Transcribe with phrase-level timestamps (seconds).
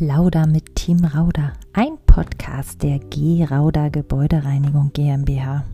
[0.00, 5.66] Plauder mit Team Rauder, ein Podcast der G Rauder Gebäudereinigung GmbH.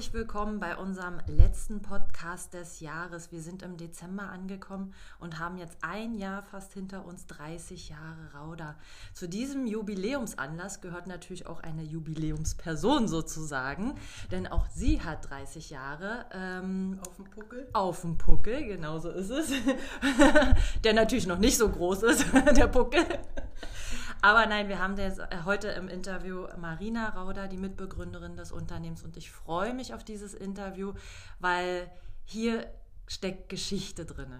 [0.00, 3.32] Herzlich willkommen bei unserem letzten Podcast des Jahres.
[3.32, 8.32] Wir sind im Dezember angekommen und haben jetzt ein Jahr fast hinter uns, 30 Jahre
[8.34, 8.76] Rauder.
[9.12, 13.92] Zu diesem Jubiläumsanlass gehört natürlich auch eine Jubiläumsperson sozusagen,
[14.30, 16.24] denn auch sie hat 30 Jahre.
[16.32, 17.68] Ähm, auf dem Puckel?
[17.74, 19.52] Auf dem Puckel, genau so ist es.
[20.82, 22.24] der natürlich noch nicht so groß ist,
[22.56, 23.04] der Puckel.
[24.22, 29.02] Aber nein, wir haben jetzt äh, heute im Interview Marina Rauder, die Mitbegründerin des Unternehmens.
[29.02, 30.92] Und ich freue mich auf dieses Interview,
[31.38, 31.90] weil
[32.24, 32.66] hier
[33.06, 34.32] steckt Geschichte drin.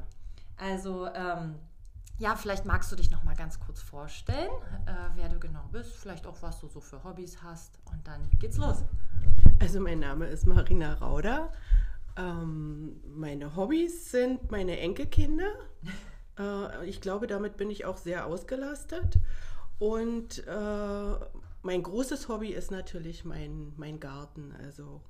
[0.58, 1.56] Also, ähm,
[2.18, 4.50] ja, vielleicht magst du dich noch mal ganz kurz vorstellen,
[4.84, 7.78] äh, wer du genau bist, vielleicht auch, was du so für Hobbys hast.
[7.90, 8.84] Und dann geht's los.
[9.60, 11.52] Also, mein Name ist Marina Rauder.
[12.16, 15.52] Ähm, meine Hobbys sind meine Enkelkinder.
[16.38, 19.18] äh, ich glaube, damit bin ich auch sehr ausgelastet.
[19.80, 21.14] Und äh,
[21.62, 24.52] mein großes Hobby ist natürlich mein, mein Garten.
[24.62, 25.00] Also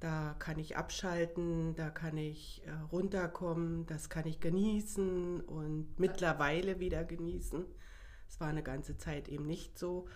[0.00, 6.80] da kann ich abschalten, da kann ich äh, runterkommen, das kann ich genießen und mittlerweile
[6.80, 7.64] wieder genießen.
[8.28, 10.08] Es war eine ganze Zeit eben nicht so,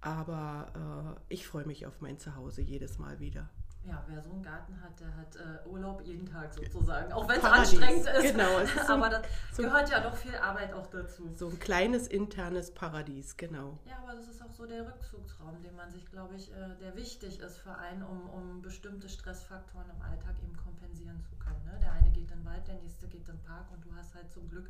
[0.00, 3.48] aber äh, ich freue mich auf mein Zuhause jedes Mal wieder.
[3.86, 7.12] Ja, wer so einen Garten hat, der hat äh, Urlaub jeden Tag sozusagen.
[7.12, 8.32] Auch wenn es anstrengend ist.
[8.32, 11.30] Genau, ist so aber das so gehört ja doch viel Arbeit auch dazu.
[11.36, 13.78] So ein kleines internes Paradies, genau.
[13.84, 16.96] Ja, aber das ist auch so der Rückzugsraum, den man sich, glaube ich, äh, der
[16.96, 21.64] wichtig ist für einen, um, um bestimmte Stressfaktoren im Alltag eben kompensieren zu können.
[21.64, 21.78] Ne?
[21.80, 24.14] Der eine geht in den Wald, der nächste geht in den Park und du hast
[24.16, 24.68] halt zum Glück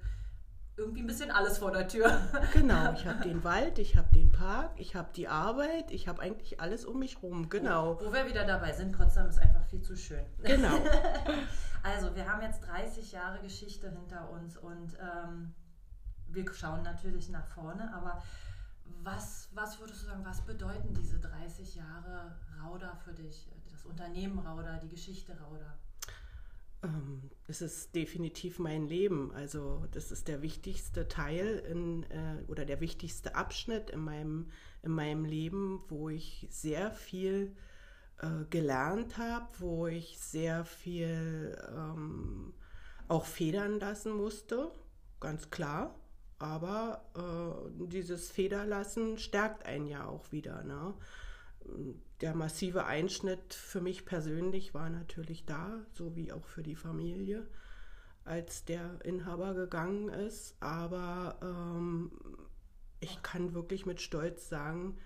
[0.77, 2.21] irgendwie ein bisschen alles vor der Tür.
[2.53, 6.21] Genau, ich habe den Wald, ich habe den Park, ich habe die Arbeit, ich habe
[6.21, 7.49] eigentlich alles um mich rum.
[7.49, 7.99] Genau.
[8.01, 10.25] Wo, wo, wir wieder dabei sind, Potsdam ist einfach viel zu schön.
[10.43, 10.75] Genau.
[11.83, 15.55] also wir haben jetzt 30 Jahre Geschichte hinter uns und ähm,
[16.29, 18.23] wir schauen natürlich nach vorne, aber
[19.03, 23.49] was, was würdest du sagen, was bedeuten diese 30 Jahre Rauder für dich?
[23.71, 25.79] Das Unternehmen Rauder, die Geschichte Rauder?
[26.83, 29.33] Ähm, es ist definitiv mein Leben.
[29.33, 34.51] Also das ist der wichtigste Teil in, äh, oder der wichtigste Abschnitt in meinem,
[34.83, 37.55] in meinem Leben, wo ich sehr viel
[38.19, 42.55] äh, gelernt habe, wo ich sehr viel ähm,
[43.09, 44.71] auch federn lassen musste,
[45.21, 45.95] ganz klar.
[46.39, 50.63] Aber äh, dieses Federlassen stärkt einen ja auch wieder.
[50.65, 50.95] Ne?
[52.21, 57.47] Der massive Einschnitt für mich persönlich war natürlich da, so wie auch für die Familie,
[58.25, 60.57] als der Inhaber gegangen ist.
[60.61, 62.11] Aber ähm,
[63.01, 64.97] ich kann wirklich mit Stolz sagen,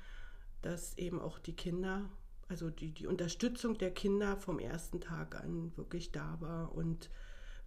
[0.62, 2.08] dass eben auch die Kinder,
[2.48, 7.10] also die, die Unterstützung der Kinder vom ersten Tag an wirklich da war und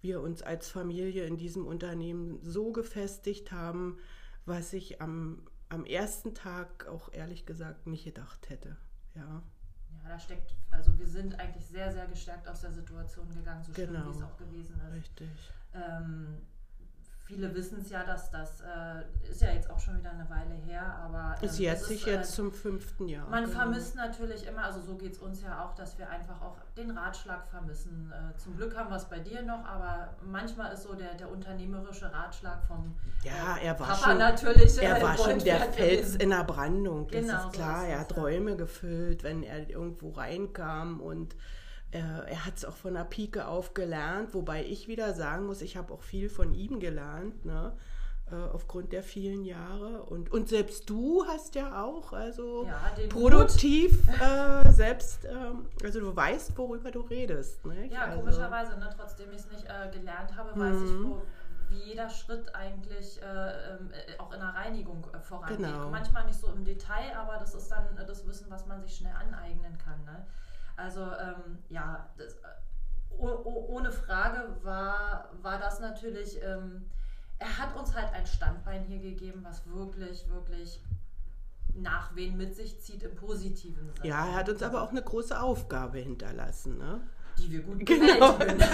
[0.01, 3.97] wir uns als Familie in diesem Unternehmen so gefestigt haben,
[4.45, 8.77] was ich am, am ersten Tag auch ehrlich gesagt nicht gedacht hätte.
[9.15, 9.41] Ja.
[10.03, 13.71] Ja, da steckt, also wir sind eigentlich sehr, sehr gestärkt aus der Situation gegangen, so
[13.73, 13.91] genau.
[13.91, 14.93] schlimm wie es auch gewesen ist.
[14.93, 15.29] Richtig.
[15.73, 16.41] Ähm,
[17.25, 20.55] viele wissen es ja, dass das äh, ist ja jetzt auch schon wieder eine Weile
[20.65, 23.27] her, aber ähm, ist jetzt sich äh, jetzt zum fünften Jahr.
[23.29, 23.57] Man genau.
[23.57, 26.91] vermisst natürlich immer, also so geht es uns ja auch, dass wir einfach auch den
[26.91, 28.11] Ratschlag vermissen.
[28.11, 31.31] Äh, zum Glück haben wir es bei dir noch, aber manchmal ist so der, der
[31.31, 34.81] unternehmerische Ratschlag vom ja, äh, er war Papa schon, natürlich.
[34.81, 37.79] Er war schon der Fels in der Brandung, das genau, ist klar.
[37.79, 41.35] So ist er hat Räume gefüllt, wenn er irgendwo reinkam und
[41.93, 45.61] er, er hat es auch von der Pike auf gelernt, wobei ich wieder sagen muss,
[45.61, 47.73] ich habe auch viel von ihm gelernt, ne?
[48.31, 50.03] Äh, aufgrund der vielen Jahre.
[50.03, 56.15] Und, und selbst du hast ja auch, also ja, produktiv äh, selbst, ähm, also du
[56.15, 57.65] weißt, worüber du redest.
[57.65, 57.93] Nicht?
[57.93, 58.89] Ja, also, komischerweise, ne?
[58.97, 61.09] trotzdem ich es nicht äh, gelernt habe, weiß ich, mhm.
[61.09, 61.21] wo,
[61.69, 65.57] wie jeder Schritt eigentlich äh, ähm, äh, auch in der Reinigung äh, vorangeht.
[65.57, 65.89] Genau.
[65.89, 68.95] Manchmal nicht so im Detail, aber das ist dann äh, das Wissen, was man sich
[68.95, 70.01] schnell aneignen kann.
[70.05, 70.25] Ne?
[70.75, 72.37] Also ähm, ja, das,
[73.17, 76.89] ohne Frage war, war das natürlich, ähm,
[77.39, 80.81] er hat uns halt ein Standbein hier gegeben, was wirklich, wirklich
[81.75, 84.07] Nachwehen mit sich zieht im positiven Sinne.
[84.07, 87.01] Ja, er hat uns aber auch eine große Aufgabe hinterlassen, ne?
[87.37, 88.37] Die wir gut genau.
[88.37, 88.65] genau.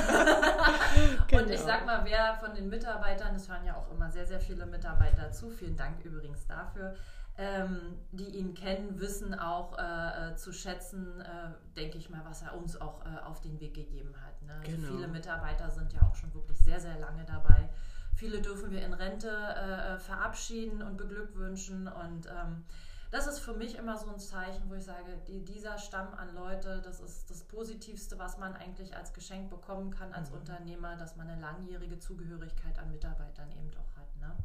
[1.42, 4.42] Und ich sag mal, wer von den Mitarbeitern, es hören ja auch immer sehr, sehr
[4.42, 6.94] viele Mitarbeiter zu, vielen Dank übrigens dafür,
[7.40, 12.42] ähm, die ihn kennen, wissen auch äh, äh, zu schätzen, äh, denke ich mal, was
[12.42, 14.42] er uns auch äh, auf den Weg gegeben hat.
[14.42, 14.54] Ne?
[14.60, 14.88] Also genau.
[14.94, 17.70] Viele Mitarbeiter sind ja auch schon wirklich sehr, sehr lange dabei.
[18.14, 22.66] Viele dürfen wir in Rente äh, äh, verabschieden und beglückwünschen und ähm,
[23.10, 26.36] das ist für mich immer so ein Zeichen, wo ich sage, die, dieser Stamm an
[26.36, 30.40] Leute, das ist das Positivste, was man eigentlich als Geschenk bekommen kann als mhm.
[30.40, 34.16] Unternehmer, dass man eine langjährige Zugehörigkeit an Mitarbeitern eben auch hat.
[34.18, 34.36] Ne?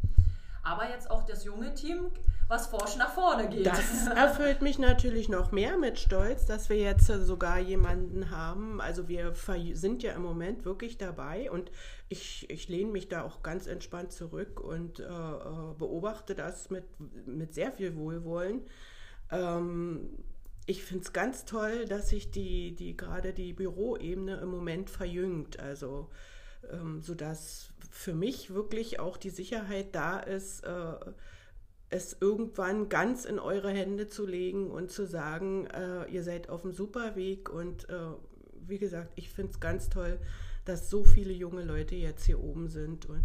[0.65, 2.11] Aber jetzt auch das junge Team,
[2.49, 3.67] was forsch nach vorne geht.
[3.67, 8.81] Das erfüllt mich natürlich noch mehr mit Stolz, dass wir jetzt sogar jemanden haben.
[8.81, 9.35] Also wir
[9.75, 11.71] sind ja im Moment wirklich dabei und
[12.09, 16.85] ich, ich lehne mich da auch ganz entspannt zurück und äh, äh beobachte das mit,
[17.27, 18.63] mit sehr viel Wohlwollen.
[19.31, 20.19] Ähm,
[20.67, 25.61] ich finde es ganz toll, dass sich die, die gerade die Büroebene im Moment verjüngt.
[25.61, 26.09] Also
[26.71, 30.97] ähm, sodass für mich wirklich auch die Sicherheit da ist, äh,
[31.91, 36.65] es irgendwann ganz in eure Hände zu legen und zu sagen, äh, ihr seid auf
[36.65, 37.51] einem super Weg.
[37.51, 38.09] Und äh,
[38.67, 40.19] wie gesagt, ich finde es ganz toll,
[40.65, 43.07] dass so viele junge Leute jetzt hier oben sind.
[43.07, 43.23] Und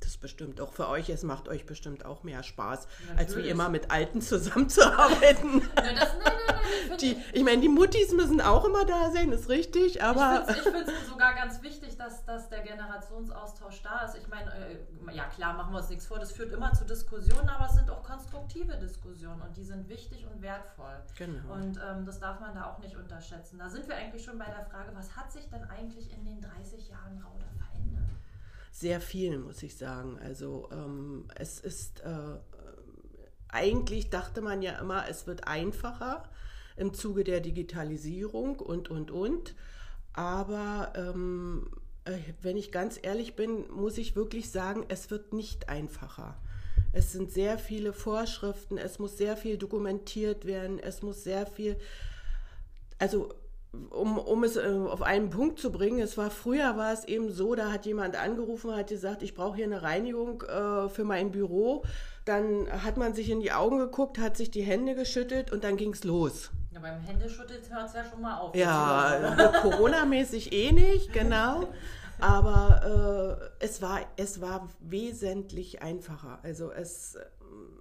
[0.00, 3.18] das bestimmt auch für euch, es macht euch bestimmt auch mehr Spaß, Natürlich.
[3.18, 5.60] als wie immer mit Alten zusammenzuarbeiten.
[5.60, 6.56] Ja, das, nein, nein,
[6.88, 10.46] nein, die, ich meine, die Muttis müssen auch immer da sein, ist richtig, aber.
[10.48, 14.16] Ich finde es sogar ganz wichtig, dass, dass der Generationsaustausch da ist.
[14.16, 17.48] Ich meine, äh, ja klar, machen wir uns nichts vor, das führt immer zu Diskussionen,
[17.48, 21.02] aber es sind auch konstruktive Diskussionen und die sind wichtig und wertvoll.
[21.16, 21.54] Genau.
[21.54, 23.58] Und ähm, das darf man da auch nicht unterschätzen.
[23.58, 26.40] Da sind wir eigentlich schon bei der Frage, was hat sich denn eigentlich in den
[26.40, 28.17] 30 Jahren Rauder verändert?
[28.78, 30.18] Sehr viel, muss ich sagen.
[30.22, 32.38] Also ähm, es ist, äh,
[33.48, 36.28] eigentlich dachte man ja immer, es wird einfacher
[36.76, 39.54] im Zuge der Digitalisierung und, und, und.
[40.12, 41.70] Aber ähm,
[42.04, 46.40] äh, wenn ich ganz ehrlich bin, muss ich wirklich sagen, es wird nicht einfacher.
[46.92, 51.76] Es sind sehr viele Vorschriften, es muss sehr viel dokumentiert werden, es muss sehr viel,
[52.98, 53.34] also
[53.90, 57.30] um, um es äh, auf einen Punkt zu bringen, es war früher war es eben
[57.30, 61.30] so, da hat jemand angerufen, hat gesagt, ich brauche hier eine Reinigung äh, für mein
[61.30, 61.84] Büro.
[62.24, 65.76] Dann hat man sich in die Augen geguckt, hat sich die Hände geschüttelt und dann
[65.76, 66.50] ging es los.
[66.72, 68.54] Ja, beim Händeschütteln hört es ja schon mal auf.
[68.54, 71.68] Ja, Corona-mäßig eh nicht, genau.
[72.20, 76.38] Aber äh, es, war, es war wesentlich einfacher.
[76.42, 77.16] Also es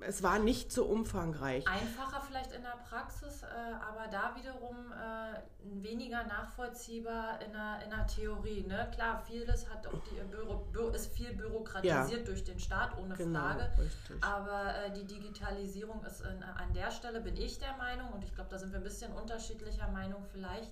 [0.01, 1.67] es war nicht so umfangreich.
[1.67, 7.89] Einfacher vielleicht in der Praxis, äh, aber da wiederum äh, weniger nachvollziehbar in der, in
[7.89, 8.63] der Theorie.
[8.67, 8.89] Ne?
[8.93, 12.25] Klar, vieles hat auch die Büro, Bü ist viel bürokratisiert ja.
[12.25, 13.71] durch den Staat, ohne genau, Frage.
[13.77, 14.23] Richtig.
[14.23, 18.33] Aber äh, die Digitalisierung ist in, an der Stelle, bin ich der Meinung, und ich
[18.33, 20.71] glaube, da sind wir ein bisschen unterschiedlicher Meinung vielleicht,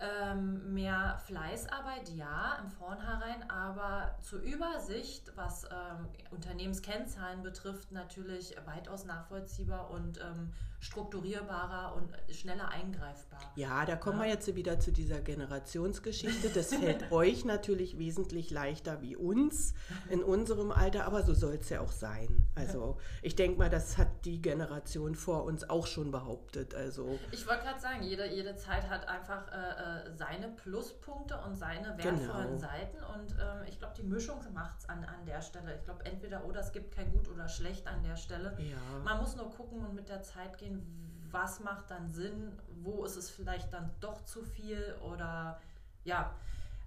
[0.00, 9.04] ähm, mehr Fleißarbeit, ja, im Vornherein, aber zur Übersicht, was ähm, Unternehmenskennzahlen betrifft, natürlich weitaus
[9.04, 13.40] nachvollziehbar und ähm, strukturierbarer und schneller eingreifbar.
[13.54, 14.24] Ja, da kommen ja.
[14.24, 16.48] wir jetzt wieder zu dieser Generationsgeschichte.
[16.48, 19.74] Das fällt euch natürlich wesentlich leichter wie uns
[20.08, 22.48] in unserem Alter, aber so soll es ja auch sein.
[22.54, 26.74] Also ich denke mal, das hat die Generation vor uns auch schon behauptet.
[26.74, 31.56] Also ich wollte gerade sagen, jede, jede Zeit hat einfach äh, äh seine Pluspunkte und
[31.56, 32.58] seine wertvollen genau.
[32.58, 35.76] Seiten und ähm, ich glaube, die Mischung macht es an, an der Stelle.
[35.76, 38.56] Ich glaube, entweder oder es gibt kein Gut oder Schlecht an der Stelle.
[38.58, 38.76] Ja.
[39.04, 42.52] Man muss nur gucken und mit der Zeit gehen, sehen, was macht dann Sinn,
[42.82, 45.60] wo ist es vielleicht dann doch zu viel oder
[46.04, 46.34] ja.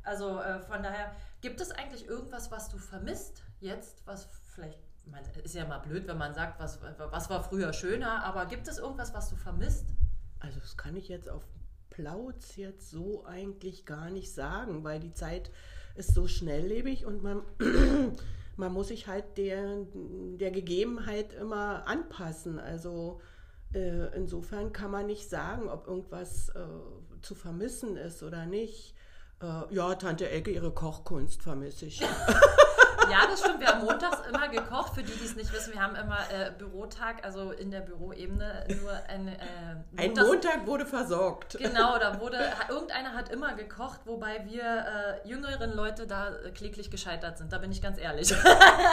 [0.03, 5.24] Also äh, von daher, gibt es eigentlich irgendwas, was du vermisst jetzt, was vielleicht, man,
[5.44, 8.80] ist ja mal blöd, wenn man sagt, was, was war früher schöner, aber gibt es
[8.80, 9.86] irgendwas, was du vermisst?
[10.39, 11.46] Also das kann ich jetzt auf
[11.89, 15.51] Plauz jetzt so eigentlich gar nicht sagen, weil die Zeit
[15.96, 17.43] ist so schnelllebig und man,
[18.57, 22.60] man muss sich halt der, der Gegebenheit immer anpassen.
[22.60, 23.22] Also
[23.74, 26.60] äh, insofern kann man nicht sagen, ob irgendwas äh,
[27.22, 28.96] zu vermissen ist oder nicht.
[29.42, 32.01] Äh, ja, Tante Elke, ihre Kochkunst vermisse ich.
[33.13, 33.60] Ja, das stimmt.
[33.60, 34.96] Wir haben montags immer gekocht.
[34.96, 38.65] Für die, die es nicht wissen, wir haben immer äh, Bürotag, also in der Büroebene
[38.82, 39.38] nur ein äh,
[39.98, 41.58] Ein Montag wurde versorgt.
[41.60, 42.39] Genau, da wurde,
[42.70, 47.53] irgendeiner hat immer gekocht, wobei wir äh, jüngeren Leute da äh, kläglich gescheitert sind.
[47.53, 48.34] Da bin ich ganz ehrlich.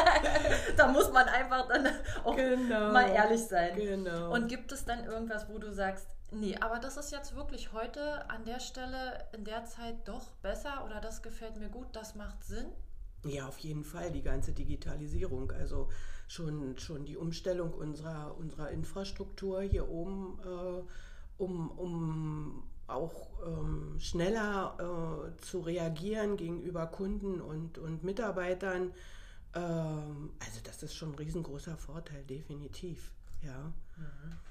[0.76, 1.88] da muss man einfach dann
[2.22, 2.92] auch genau.
[2.92, 3.74] mal ehrlich sein.
[3.74, 4.34] Genau.
[4.34, 8.30] Und gibt es dann irgendwas, wo du sagst, Nee, aber das ist jetzt wirklich heute
[8.30, 12.44] an der Stelle in der Zeit doch besser oder das gefällt mir gut, das macht
[12.44, 12.70] Sinn?
[13.24, 15.50] Ja, auf jeden Fall die ganze Digitalisierung.
[15.52, 15.88] Also
[16.26, 24.76] schon, schon die Umstellung unserer, unserer Infrastruktur hier oben, äh, um, um auch ähm, schneller
[24.78, 28.92] äh, zu reagieren gegenüber Kunden und, und Mitarbeitern.
[29.54, 33.12] Ähm, also das ist schon ein riesengroßer Vorteil, definitiv.
[33.42, 33.72] Ja.
[33.96, 34.49] Mhm.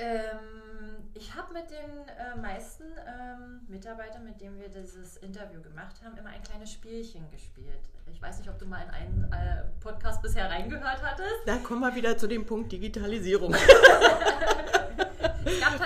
[0.00, 5.96] Ähm, ich habe mit den äh, meisten ähm, Mitarbeitern, mit denen wir dieses Interview gemacht
[6.02, 7.82] haben, immer ein kleines Spielchen gespielt.
[8.10, 11.42] Ich weiß nicht, ob du mal in einen äh, Podcast bisher reingehört hattest.
[11.44, 13.54] Da kommen wir wieder zu dem Punkt Digitalisierung.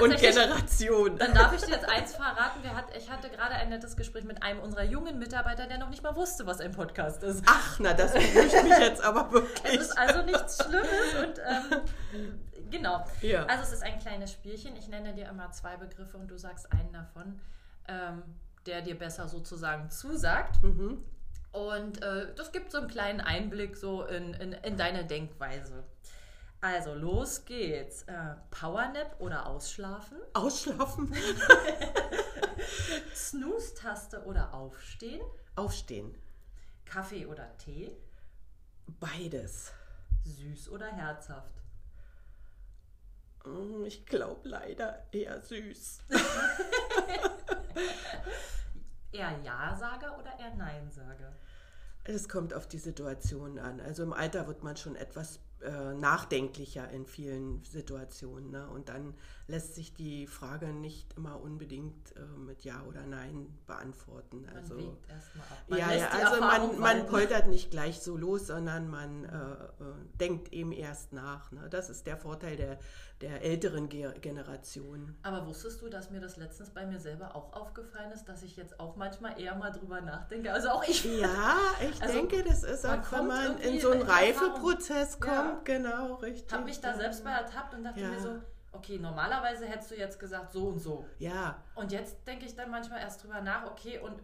[0.01, 1.19] und Generation.
[1.19, 2.63] Dann darf ich dir jetzt eins verraten.
[2.75, 6.03] Hat, ich hatte gerade ein nettes Gespräch mit einem unserer jungen Mitarbeiter, der noch nicht
[6.03, 7.43] mal wusste, was ein Podcast ist.
[7.47, 9.75] Ach, na, das beruhigt mich jetzt aber wirklich.
[9.75, 11.81] Es ist also nichts Schlimmes und ähm,
[12.71, 13.05] genau.
[13.23, 13.47] Ja.
[13.47, 14.77] Also es ist ein kleines Spielchen.
[14.77, 17.41] Ich nenne dir immer zwei Begriffe und du sagst einen davon,
[17.89, 18.23] ähm,
[18.67, 20.63] der dir besser sozusagen zusagt.
[20.63, 21.05] Mhm.
[21.53, 25.85] Und äh, das gibt so einen kleinen Einblick so in, in, in deine Denkweise.
[26.61, 28.05] Also, los geht's.
[28.05, 30.19] Äh, Powernap oder Ausschlafen?
[30.33, 31.15] Ausschlafen.
[33.15, 35.21] Snooze-Taste oder Aufstehen?
[35.57, 36.17] Aufstehen.
[36.87, 37.95] Kaffee oder Tee?
[38.99, 39.73] Beides.
[40.25, 41.64] Süß oder herzhaft?
[43.45, 46.01] Mm, ich glaube leider eher süß.
[49.13, 51.33] eher Ja-Sager oder eher Nein-Sager?
[52.05, 53.81] Es kommt auf die Situation an.
[53.81, 58.51] Also im Alter wird man schon etwas äh, nachdenklicher in vielen Situationen.
[58.51, 58.69] Ne?
[58.69, 59.15] Und dann
[59.47, 64.43] lässt sich die Frage nicht immer unbedingt äh, mit Ja oder Nein beantworten.
[64.43, 65.65] Man also, wiegt erstmal ab.
[65.69, 69.95] Man ja, ja, also man, man poltert nicht gleich so los, sondern man äh, äh,
[70.21, 71.51] denkt eben erst nach.
[71.53, 71.69] Ne?
[71.71, 72.79] Das ist der Vorteil der,
[73.25, 75.17] der älteren Ge Generation.
[75.23, 78.57] Aber wusstest du, dass mir das letztens bei mir selber auch aufgefallen ist, dass ich
[78.57, 80.53] jetzt auch manchmal eher mal drüber nachdenke?
[80.53, 81.05] Also auch ich.
[81.19, 85.61] Ja, ich also, denke, das ist auch, wenn man in so einen Reifeprozess kommt, ja.
[85.65, 86.45] genau, richtig.
[86.47, 88.09] Ich habe mich da selbst bei ertappt und dachte ja.
[88.09, 88.41] mir so,
[88.75, 91.05] okay, normalerweise hättest du jetzt gesagt so und so.
[91.19, 91.63] Ja.
[91.75, 94.21] Und jetzt denke ich dann manchmal erst drüber nach, okay, und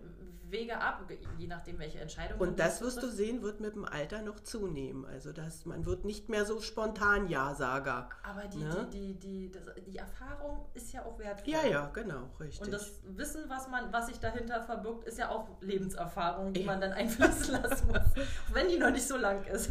[0.51, 2.39] wege ab, je nachdem, welche Entscheidung.
[2.41, 5.05] Und das wirst du sehen, wird mit dem Alter noch zunehmen.
[5.05, 8.09] Also das, man wird nicht mehr so spontan Ja-Sager.
[8.23, 8.89] Aber die, ne?
[8.93, 11.53] die, die, die, das, die Erfahrung ist ja auch wertvoll.
[11.53, 12.63] Ja, ja, genau, richtig.
[12.63, 16.67] Und das Wissen, was, man, was sich dahinter verbirgt, ist ja auch Lebenserfahrung, die ja.
[16.67, 17.97] man dann einfließen lassen muss.
[17.97, 19.71] auch wenn die noch nicht so lang ist.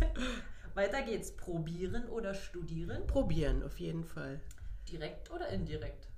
[0.75, 1.35] Weiter geht's.
[1.35, 3.05] Probieren oder studieren?
[3.07, 4.39] Probieren, auf jeden Fall.
[4.91, 6.09] Direkt oder indirekt?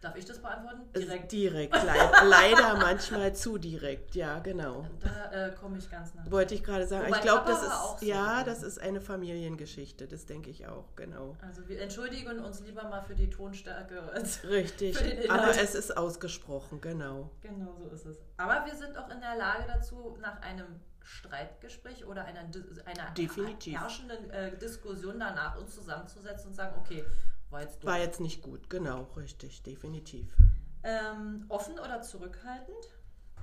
[0.00, 0.90] Darf ich das beantworten?
[0.96, 1.30] Direkt.
[1.30, 4.86] Direkt, leid, leider manchmal zu direkt, ja, genau.
[4.98, 6.30] Da äh, komme ich ganz nach.
[6.30, 7.06] Wollte ich gerade sagen.
[7.06, 10.96] Wobei ich glaube, das ist, so ja, das ist eine Familiengeschichte, das denke ich auch,
[10.96, 11.36] genau.
[11.42, 14.00] Also wir entschuldigen uns lieber mal für die Tonstärke
[14.44, 17.30] Richtig, aber es ist ausgesprochen, genau.
[17.42, 18.16] Genau so ist es.
[18.38, 23.78] Aber wir sind auch in der Lage dazu, nach einem Streitgespräch oder einer, einer Definitiv.
[23.78, 27.04] herrschenden äh, Diskussion danach uns zusammenzusetzen und sagen, okay,
[27.50, 30.36] war jetzt, War jetzt nicht gut, genau, richtig, definitiv.
[30.82, 32.88] Ähm, offen oder zurückhaltend?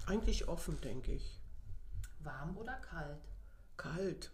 [0.06, 1.42] Eigentlich offen, denke ich.
[2.20, 3.22] Warm oder kalt?
[3.76, 4.32] Kalt.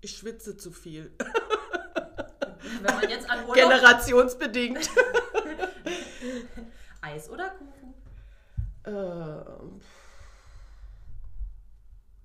[0.00, 1.12] Ich schwitze zu viel.
[2.82, 3.54] Wenn man jetzt an Urlaub...
[3.54, 4.90] Generationsbedingt.
[7.00, 7.94] Eis oder Kuchen?
[8.84, 9.80] Ähm,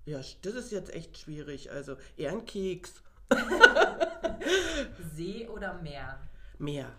[0.06, 1.72] ja, das ist jetzt echt schwierig.
[1.72, 3.02] Also eher ein Keks.
[5.16, 6.20] See oder Meer?
[6.60, 6.92] Meer.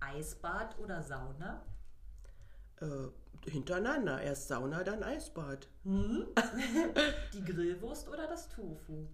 [0.00, 1.62] Eisbad oder Sauna?
[2.80, 4.20] Äh, hintereinander.
[4.20, 5.68] Erst Sauna, dann Eisbad.
[5.84, 6.26] Hm?
[7.32, 9.08] Die Grillwurst oder das Tofu?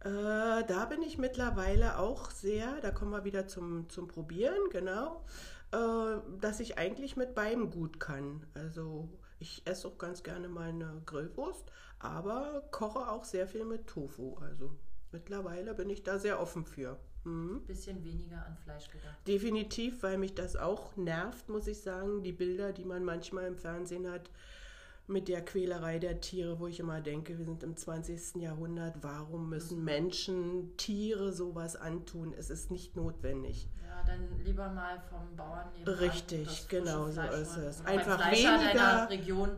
[0.00, 5.24] Äh, da bin ich mittlerweile auch sehr, da kommen wir wieder zum, zum Probieren, genau,
[5.70, 8.44] äh, dass ich eigentlich mit beidem gut kann.
[8.54, 13.86] Also ich esse auch ganz gerne mal eine Grillwurst, aber koche auch sehr viel mit
[13.86, 14.36] Tofu.
[14.38, 14.76] Also
[15.12, 16.98] mittlerweile bin ich da sehr offen für.
[17.24, 17.62] Mhm.
[17.66, 19.16] Bisschen weniger an Fleisch gedacht.
[19.26, 22.22] Definitiv, weil mich das auch nervt, muss ich sagen.
[22.22, 24.30] Die Bilder, die man manchmal im Fernsehen hat
[25.06, 28.40] mit der Quälerei der Tiere, wo ich immer denke, wir sind im 20.
[28.42, 28.96] Jahrhundert.
[29.02, 29.84] Warum müssen mhm.
[29.84, 32.34] Menschen Tiere sowas antun?
[32.36, 33.68] Es ist nicht notwendig.
[33.86, 35.68] Ja, dann lieber mal vom Bauern.
[35.86, 37.84] Richtig, genau so ist es.
[37.84, 39.08] Einfach weniger,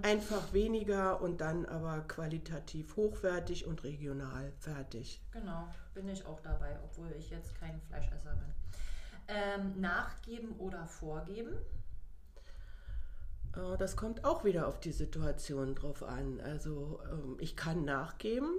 [0.03, 5.23] einfach weniger und dann aber qualitativ hochwertig und regional fertig.
[5.31, 8.55] Genau bin ich auch dabei, obwohl ich jetzt kein Fleischesser bin.
[9.27, 11.57] Ähm, nachgeben oder vorgeben?
[13.57, 16.41] Äh, das kommt auch wieder auf die Situation drauf an.
[16.41, 18.51] Also ähm, ich kann nachgeben,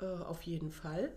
[0.00, 1.10] äh, auf jeden Fall.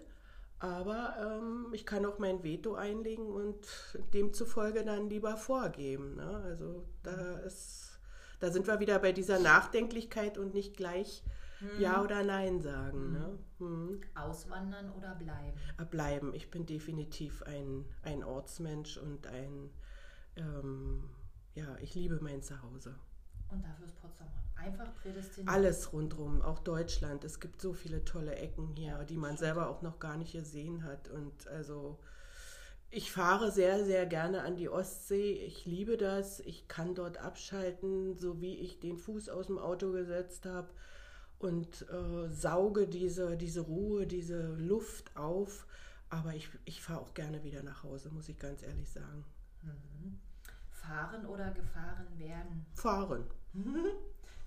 [0.59, 3.65] Aber ähm, ich kann auch mein Veto einlegen und
[4.13, 6.15] demzufolge dann lieber vorgeben.
[6.17, 6.41] Ne?
[6.43, 7.99] Also da ist,
[8.41, 11.23] da sind wir wieder bei dieser Nachdenklichkeit und nicht gleich
[11.59, 11.79] hm.
[11.79, 13.11] Ja oder Nein sagen.
[13.13, 13.39] Ne?
[13.59, 14.01] Hm.
[14.15, 15.57] Auswandern oder bleiben?
[15.77, 16.33] Äh, bleiben.
[16.33, 19.69] Ich bin definitiv ein, ein Ortsmensch und ein,
[20.35, 21.09] ähm,
[21.55, 22.95] ja, ich liebe mein Zuhause.
[23.51, 25.53] Und dafür ist Potsdam einfach prädestiniert.
[25.53, 27.23] Alles rundherum, auch Deutschland.
[27.23, 30.33] Es gibt so viele tolle Ecken hier, ja, die man selber auch noch gar nicht
[30.33, 31.09] gesehen hat.
[31.09, 31.99] Und also
[32.89, 35.33] ich fahre sehr, sehr gerne an die Ostsee.
[35.33, 36.39] Ich liebe das.
[36.41, 40.69] Ich kann dort abschalten, so wie ich den Fuß aus dem Auto gesetzt habe
[41.39, 45.65] und äh, sauge diese, diese Ruhe, diese Luft auf.
[46.09, 49.25] Aber ich, ich fahre auch gerne wieder nach Hause, muss ich ganz ehrlich sagen.
[49.61, 50.19] Mhm.
[50.69, 52.65] Fahren oder gefahren werden?
[52.73, 53.23] Fahren.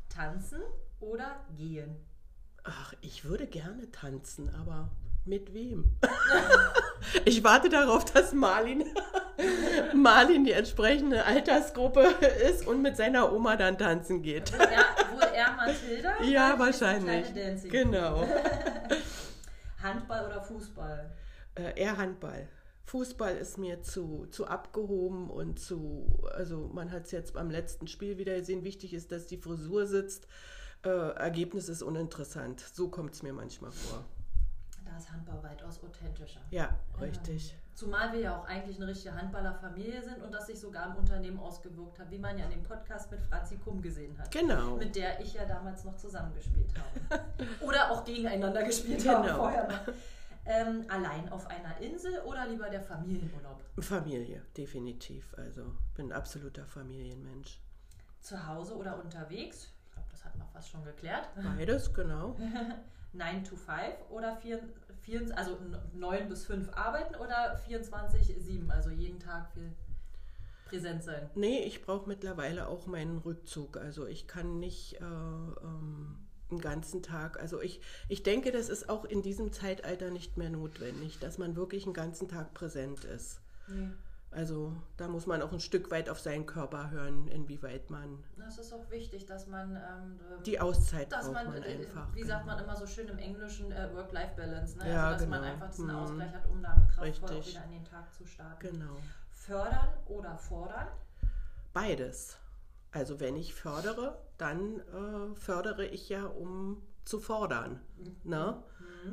[0.09, 0.61] Tanzen
[1.01, 1.97] oder gehen?
[2.65, 4.91] Ach, ich würde gerne tanzen, aber
[5.25, 5.97] mit wem?
[7.25, 8.85] ich warte darauf, dass Marlin,
[9.95, 12.01] Marlin die entsprechende Altersgruppe
[12.49, 14.53] ist und mit seiner Oma dann tanzen geht.
[14.53, 16.23] Wohl er, wohl er Mathilda?
[16.23, 17.27] Ja, wahrscheinlich.
[17.71, 18.27] Genau.
[19.83, 21.11] Handball oder Fußball?
[21.55, 22.49] Äh, eher Handball.
[22.85, 27.87] Fußball ist mir zu, zu abgehoben und zu, also man hat es jetzt beim letzten
[27.87, 30.27] Spiel wieder gesehen, wichtig ist, dass die Frisur sitzt.
[30.85, 32.61] Äh, Ergebnis ist uninteressant.
[32.61, 34.05] So kommt es mir manchmal vor.
[34.93, 36.41] Da ist Handball weitaus authentischer.
[36.51, 36.69] Ja,
[37.01, 37.57] richtig.
[37.73, 41.39] Zumal wir ja auch eigentlich eine richtige Handballerfamilie sind und das sich sogar im Unternehmen
[41.39, 44.31] ausgewirkt hat, wie man ja in dem Podcast mit Franzi Kumm gesehen hat.
[44.31, 44.77] Genau.
[44.77, 47.25] Mit der ich ja damals noch zusammengespielt habe.
[47.63, 49.15] Oder auch gegeneinander gespielt Genau.
[49.15, 49.95] habe vorher noch.
[50.45, 53.63] Ähm, allein auf einer Insel oder lieber der Familienurlaub?
[53.79, 55.33] Familie, definitiv.
[55.39, 57.61] Also bin ein absoluter Familienmensch.
[58.21, 59.73] Zu Hause oder unterwegs?
[59.87, 61.29] Ich glaube, das hatten wir fast schon geklärt.
[61.37, 62.37] Beides, genau.
[63.13, 63.77] 9 to 5
[64.11, 64.59] oder 4,
[65.03, 65.59] 4, also
[65.95, 69.73] 9 bis 5 arbeiten oder 24, 7, also jeden Tag viel
[70.67, 71.29] präsent sein.
[71.35, 73.77] Nee, ich brauche mittlerweile auch meinen Rückzug.
[73.77, 76.17] Also ich kann nicht äh, ähm,
[76.51, 80.51] einen ganzen Tag, also ich, ich denke, das ist auch in diesem Zeitalter nicht mehr
[80.51, 83.41] notwendig, dass man wirklich einen ganzen Tag präsent ist.
[83.69, 83.89] Nee.
[84.35, 88.59] Also da muss man auch ein Stück weit auf seinen Körper hören, inwieweit man Das
[88.59, 92.15] ist auch wichtig, dass man, ähm, die Auszeit dass braucht man, man, äh, einfach.
[92.15, 92.57] wie sagt genau.
[92.57, 94.91] man immer so schön im Englischen, äh, Work-Life-Balance, ne?
[94.91, 95.53] Ja, also dass man genau.
[95.53, 95.97] einfach diesen Mhm.
[95.97, 98.59] Ausgleich hat, um damit kraftvoll wieder in den Tag zu starten.
[98.61, 98.97] Genau.
[99.31, 100.89] Fördern oder fordern?
[101.75, 102.39] Beides.
[102.91, 107.81] Also wenn ich fördere, dann äh, fördere ich ja, um zu fordern.
[108.25, 108.63] Ne?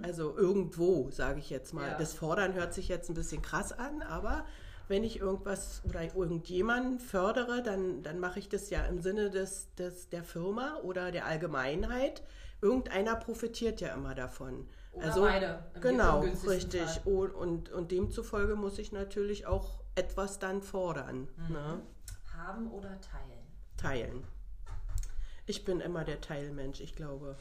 [0.03, 1.85] Also irgendwo, sage ich jetzt mal.
[1.85, 1.91] Mhm.
[1.91, 1.97] Ja.
[1.97, 4.45] Das Fordern hört sich jetzt ein bisschen krass an, aber
[4.89, 9.73] wenn ich irgendwas oder irgendjemanden fördere, dann, dann mache ich das ja im Sinne des,
[9.75, 12.23] des, der Firma oder der Allgemeinheit.
[12.59, 14.67] Irgendeiner profitiert ja immer davon.
[14.91, 17.05] Oder also, beide, Genau, richtig.
[17.05, 21.27] Und, und, und demzufolge muss ich natürlich auch etwas dann fordern.
[21.37, 21.53] Mhm.
[21.53, 21.81] Ne?
[22.35, 23.47] Haben oder teilen?
[23.77, 24.23] Teilen.
[25.45, 27.37] Ich bin immer der Teilmensch, ich glaube.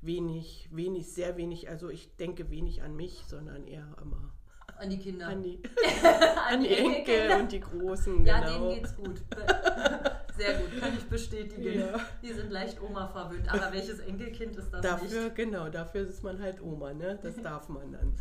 [0.00, 4.32] Wenig, wenig, sehr wenig, also ich denke wenig an mich, sondern eher immer
[4.78, 5.28] An die Kinder.
[5.28, 5.60] an die,
[6.50, 8.26] An die Enkel und die Großen.
[8.26, 8.52] Ja, genau.
[8.70, 9.20] denen geht's gut.
[10.36, 11.80] Sehr gut, kann ich bestätigen.
[11.80, 12.00] Ja.
[12.22, 13.48] Die sind leicht Oma verwöhnt.
[13.52, 15.34] Aber welches Enkelkind ist das Dafür, nicht?
[15.36, 17.18] genau, dafür ist man halt Oma, ne?
[17.22, 18.16] Das darf man dann.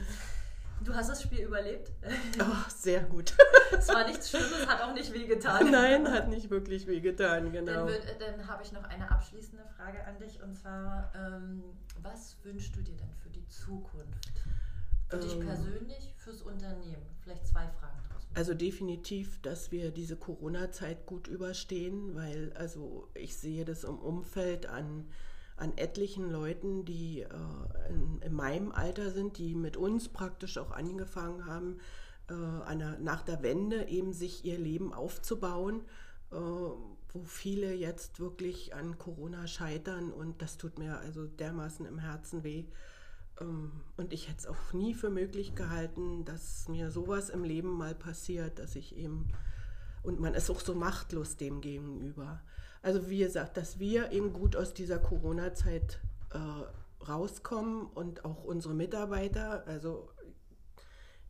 [0.83, 1.91] Du hast das Spiel überlebt.
[2.39, 2.43] Oh,
[2.75, 3.33] sehr gut.
[3.71, 5.69] Es war nichts Schlimmes, hat auch nicht wehgetan.
[5.71, 7.85] Nein, hat nicht wirklich wehgetan, Dann, genau.
[7.87, 10.41] wird- dann habe ich noch eine abschließende Frage an dich.
[10.41, 11.63] Und zwar, ähm,
[12.01, 14.31] was wünschst du dir denn für die Zukunft?
[15.11, 15.39] Für dich Ähm.
[15.41, 17.05] persönlich, fürs Unternehmen?
[17.21, 18.23] Vielleicht zwei Fragen draus.
[18.33, 24.67] Also definitiv, dass wir diese Corona-Zeit gut überstehen, weil also ich sehe das im Umfeld
[24.67, 25.09] an,
[25.57, 27.27] an etlichen Leuten, die äh,
[27.89, 31.79] in, in meinem Alter sind, die mit uns praktisch auch angefangen haben,
[32.29, 35.81] äh, der, nach der Wende eben sich ihr Leben aufzubauen,
[36.31, 41.99] äh, wo viele jetzt wirklich an Corona scheitern und das tut mir also dermaßen im
[41.99, 42.63] Herzen weh.
[43.39, 47.69] Ähm, Und ich hätte es auch nie für möglich gehalten, dass mir sowas im Leben
[47.69, 49.27] mal passiert, dass ich eben,
[50.03, 52.41] und man ist auch so machtlos dem gegenüber.
[52.81, 55.99] Also wie gesagt, dass wir eben gut aus dieser Corona-Zeit
[56.31, 60.09] äh, rauskommen und auch unsere Mitarbeiter, also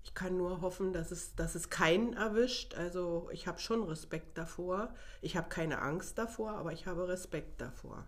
[0.04, 2.74] ich kann nur hoffen, dass es, dass es keinen erwischt.
[2.76, 4.96] Also ich habe schon Respekt davor.
[5.22, 8.08] Ich habe keine Angst davor, aber ich habe Respekt davor.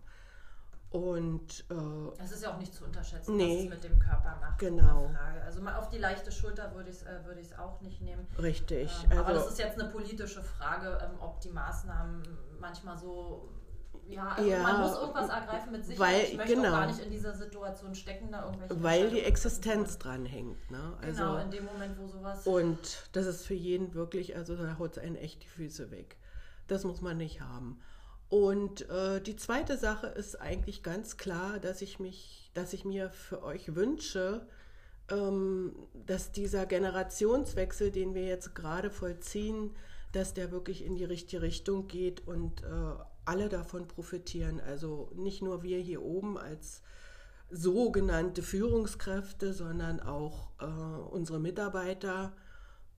[0.93, 3.55] Und äh, Es ist ja auch nicht zu unterschätzen, Nee.
[3.57, 4.59] was es mit dem Körper macht.
[4.59, 5.09] Genau.
[5.43, 8.27] Also mal auf die leichte Schulter würde ich es äh, würde auch nicht nehmen.
[8.39, 8.91] richtig.
[9.09, 12.21] Ähm, aber das also, ist jetzt eine politische Frage, ähm, ob die Maßnahmen
[12.59, 13.49] manchmal so.
[14.07, 16.13] Ja, also Ja, man muss irgendwas ergreifen mit Sicherheit.
[16.13, 16.67] weil- ich möchte genau.
[16.69, 20.69] auch gar nicht in dieser Situation stecken, da irgendwelche weil die Existenz dran hängt.
[20.69, 20.77] Ne?
[20.77, 20.97] treffen.
[21.05, 22.45] Also, Genau, in dem Moment, wo sowas.
[22.45, 26.17] Und das ist für jeden wirklich, also da haut es einen echt die Füße weg.
[26.67, 27.79] Das muss man nicht haben.
[28.33, 33.11] Und äh, die zweite Sache ist eigentlich ganz klar, dass ich mich, dass ich mir
[33.11, 34.47] für euch wünsche,
[35.11, 35.75] ähm,
[36.07, 39.75] dass dieser Generationswechsel, den wir jetzt gerade vollziehen,
[40.13, 42.65] dass der wirklich in die richtige Richtung geht und äh,
[43.23, 44.59] alle davon profitieren.
[44.59, 46.81] Also nicht nur wir hier oben als
[47.51, 52.33] sogenannte Führungskräfte, sondern auch äh, unsere Mitarbeiter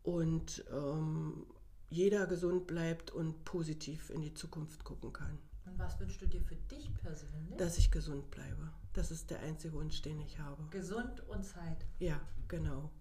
[0.01, 1.45] und ähm,
[1.89, 5.37] jeder gesund bleibt und positiv in die Zukunft gucken kann.
[5.65, 7.57] Und was wünschst du dir für dich persönlich?
[7.57, 8.71] Dass ich gesund bleibe.
[8.93, 10.63] Das ist der einzige Wunsch, den ich habe.
[10.69, 11.85] Gesund und Zeit.
[11.99, 12.91] Ja, genau.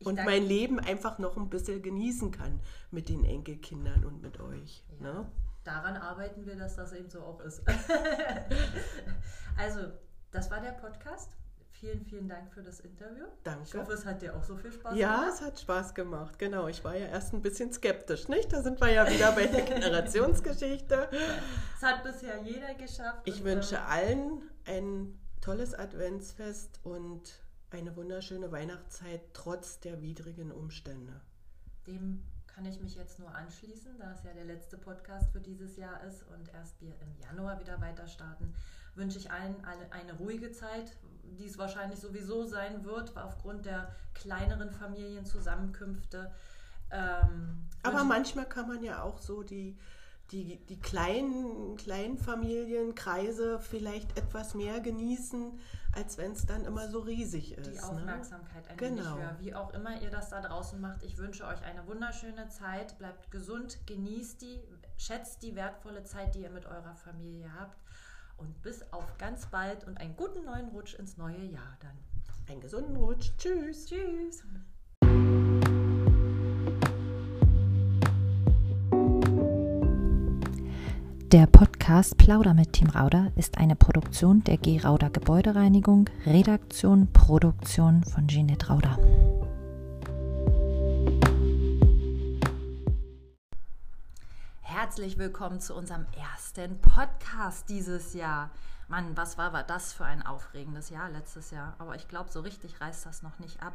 [0.00, 4.38] Ich und mein Leben einfach noch ein bisschen genießen kann mit den Enkelkindern und mit
[4.38, 4.84] euch.
[5.00, 5.12] Ja.
[5.12, 5.32] Ne?
[5.64, 7.62] Daran arbeiten wir, dass das eben so auch ist.
[9.56, 9.80] also,
[10.30, 11.36] das war der Podcast.
[11.80, 13.24] Vielen, vielen Dank für das Interview.
[13.24, 13.78] Ich Danke.
[13.78, 15.32] hoffe, es hat dir auch so viel Spaß Ja, gemacht.
[15.34, 16.38] es hat Spaß gemacht.
[16.38, 18.52] Genau, ich war ja erst ein bisschen skeptisch, nicht?
[18.52, 21.08] Da sind wir ja wieder bei der Generationsgeschichte.
[21.76, 23.22] Es hat bisher jeder geschafft.
[23.26, 31.20] Ich wünsche ähm, allen ein tolles Adventsfest und eine wunderschöne Weihnachtszeit trotz der widrigen Umstände.
[31.86, 35.76] Dem kann ich mich jetzt nur anschließen, da es ja der letzte Podcast für dieses
[35.76, 38.52] Jahr ist und erst wir im Januar wieder weiter starten,
[38.98, 40.96] wünsche ich allen alle eine ruhige Zeit,
[41.38, 46.30] die es wahrscheinlich sowieso sein wird, aufgrund der kleineren Familienzusammenkünfte.
[46.90, 49.76] Ähm, Aber manchmal kann man ja auch so die,
[50.30, 55.58] die, die kleinen, kleinen Familienkreise vielleicht etwas mehr genießen,
[55.94, 57.66] als wenn es dann immer so riesig ist.
[57.70, 57.82] die ne?
[57.84, 58.96] Aufmerksamkeit ein Genau.
[58.96, 59.36] wenig höher.
[59.40, 62.98] Wie auch immer ihr das da draußen macht, ich wünsche euch eine wunderschöne Zeit.
[62.98, 64.60] Bleibt gesund, genießt die,
[64.96, 67.78] schätzt die wertvolle Zeit, die ihr mit eurer Familie habt.
[68.38, 71.96] Und bis auf ganz bald und einen guten neuen Rutsch ins neue Jahr dann.
[72.48, 73.32] Einen gesunden Rutsch.
[73.36, 73.86] Tschüss.
[73.86, 74.42] Tschüss.
[81.32, 84.80] Der Podcast Plauder mit Team Rauder ist eine Produktion der G.
[84.80, 88.98] Rauder Gebäudereinigung, Redaktion, Produktion von Jeanette Rauder.
[94.88, 98.48] Herzlich willkommen zu unserem ersten Podcast dieses Jahr.
[98.88, 101.74] Mann, was war, war das für ein aufregendes Jahr letztes Jahr?
[101.78, 103.74] Aber ich glaube, so richtig reißt das noch nicht ab.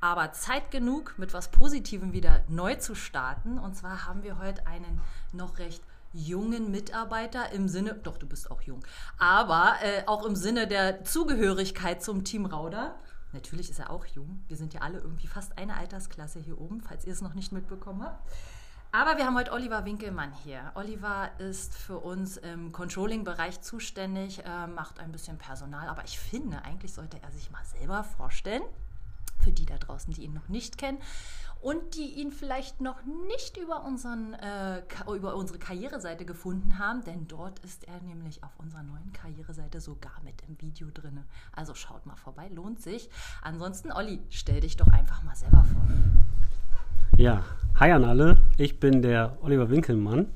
[0.00, 3.58] Aber Zeit genug, mit was Positivem wieder neu zu starten.
[3.58, 5.00] Und zwar haben wir heute einen
[5.32, 8.86] noch recht jungen Mitarbeiter im Sinne, doch du bist auch jung,
[9.18, 12.94] aber äh, auch im Sinne der Zugehörigkeit zum Team Rauder.
[13.32, 14.44] Natürlich ist er auch jung.
[14.46, 17.50] Wir sind ja alle irgendwie fast eine Altersklasse hier oben, falls ihr es noch nicht
[17.50, 18.22] mitbekommen habt.
[18.94, 20.70] Aber wir haben heute Oliver Winkelmann hier.
[20.74, 26.62] Oliver ist für uns im Controlling-Bereich zuständig, äh, macht ein bisschen Personal, aber ich finde,
[26.62, 28.62] eigentlich sollte er sich mal selber vorstellen.
[29.38, 30.98] Für die da draußen, die ihn noch nicht kennen
[31.62, 37.26] und die ihn vielleicht noch nicht über, unseren, äh, über unsere Karriereseite gefunden haben, denn
[37.26, 41.24] dort ist er nämlich auf unserer neuen Karriereseite sogar mit im Video drin.
[41.56, 43.08] Also schaut mal vorbei, lohnt sich.
[43.40, 45.82] Ansonsten, Olli, stell dich doch einfach mal selber vor.
[47.22, 47.44] Ja,
[47.76, 48.38] hi an alle.
[48.58, 50.26] Ich bin der Oliver Winkelmann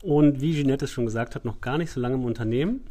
[0.00, 2.86] und wie Jeanette es schon gesagt hat, noch gar nicht so lange im Unternehmen.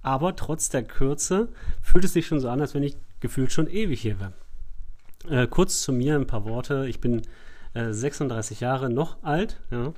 [0.00, 1.48] Aber trotz der Kürze
[1.82, 4.32] fühlt es sich schon so an, als wenn ich gefühlt schon ewig hier wäre.
[5.28, 6.86] Äh, kurz zu mir ein paar Worte.
[6.88, 7.20] Ich bin
[7.74, 9.92] äh, 36 Jahre noch alt ja,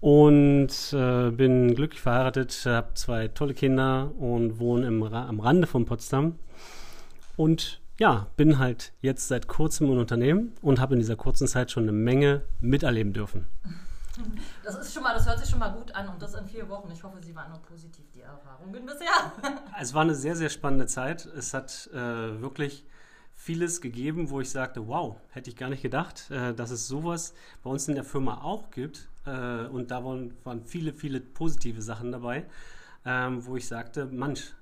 [0.00, 5.84] und äh, bin glücklich verheiratet, habe zwei tolle Kinder und wohne im am Rande von
[5.84, 6.40] Potsdam.
[7.36, 11.70] Und ja, bin halt jetzt seit kurzem im Unternehmen und habe in dieser kurzen Zeit
[11.70, 13.46] schon eine Menge miterleben dürfen.
[14.62, 16.68] Das ist schon mal, das hört sich schon mal gut an und das in vier
[16.68, 16.90] Wochen.
[16.92, 19.32] Ich hoffe, sie waren nur positiv, die Erfahrungen bisher.
[19.80, 21.24] Es war eine sehr, sehr spannende Zeit.
[21.24, 21.96] Es hat äh,
[22.40, 22.84] wirklich
[23.34, 27.34] vieles gegeben, wo ich sagte, wow, hätte ich gar nicht gedacht, äh, dass es sowas
[27.62, 29.08] bei uns in der Firma auch gibt.
[29.24, 32.44] Äh, und da waren, waren viele, viele positive Sachen dabei,
[33.04, 34.61] ähm, wo ich sagte, Mensch, äh,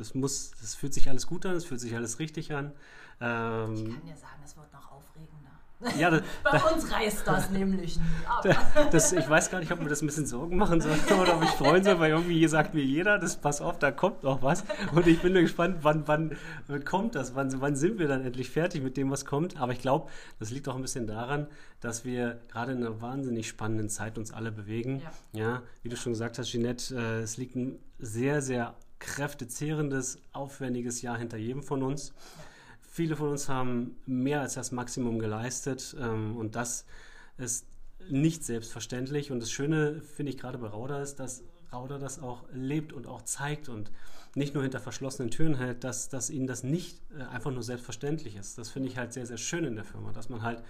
[0.00, 2.72] es muss, es fühlt sich alles gut an, es fühlt sich alles richtig an.
[3.18, 5.98] Ich Ähm, kann dir sagen, es wird noch aufregender.
[5.98, 8.88] ja, da, Bei uns reißt das nämlich nie ab.
[8.92, 11.42] Das, ich weiß gar nicht, ob mir das ein bisschen Sorgen machen soll oder ob
[11.42, 14.64] ich freuen soll, weil irgendwie sagt mir jeder, das pass auf, da kommt noch was.
[14.94, 16.36] Und ich bin nur gespannt, wann, wann
[16.84, 17.34] kommt das?
[17.34, 19.58] Wann, wann sind wir dann endlich fertig mit dem, was kommt?
[19.58, 21.46] Aber ich glaube, das liegt auch ein bisschen daran,
[21.80, 25.02] dass wir gerade in einer wahnsinnig spannenden Zeit uns alle bewegen.
[25.32, 25.40] Ja.
[25.40, 31.02] Ja, wie du schon gesagt hast, Jeanette, äh, es liegt ein sehr, sehr kräftezehrendes, aufwendiges
[31.02, 32.12] Jahr hinter jedem von uns.
[32.80, 36.86] Viele von uns haben mehr als das Maximum geleistet ähm, und das
[37.36, 37.66] ist
[38.08, 39.30] nicht selbstverständlich.
[39.30, 43.06] Und das Schöne finde ich gerade bei Rauder ist, dass Rauder das auch lebt und
[43.06, 43.90] auch zeigt und
[44.34, 48.36] nicht nur hinter verschlossenen Türen hält, dass, dass ihnen das nicht äh, einfach nur selbstverständlich
[48.36, 48.56] ist.
[48.58, 50.62] Das finde ich halt sehr, sehr schön in der Firma, dass man halt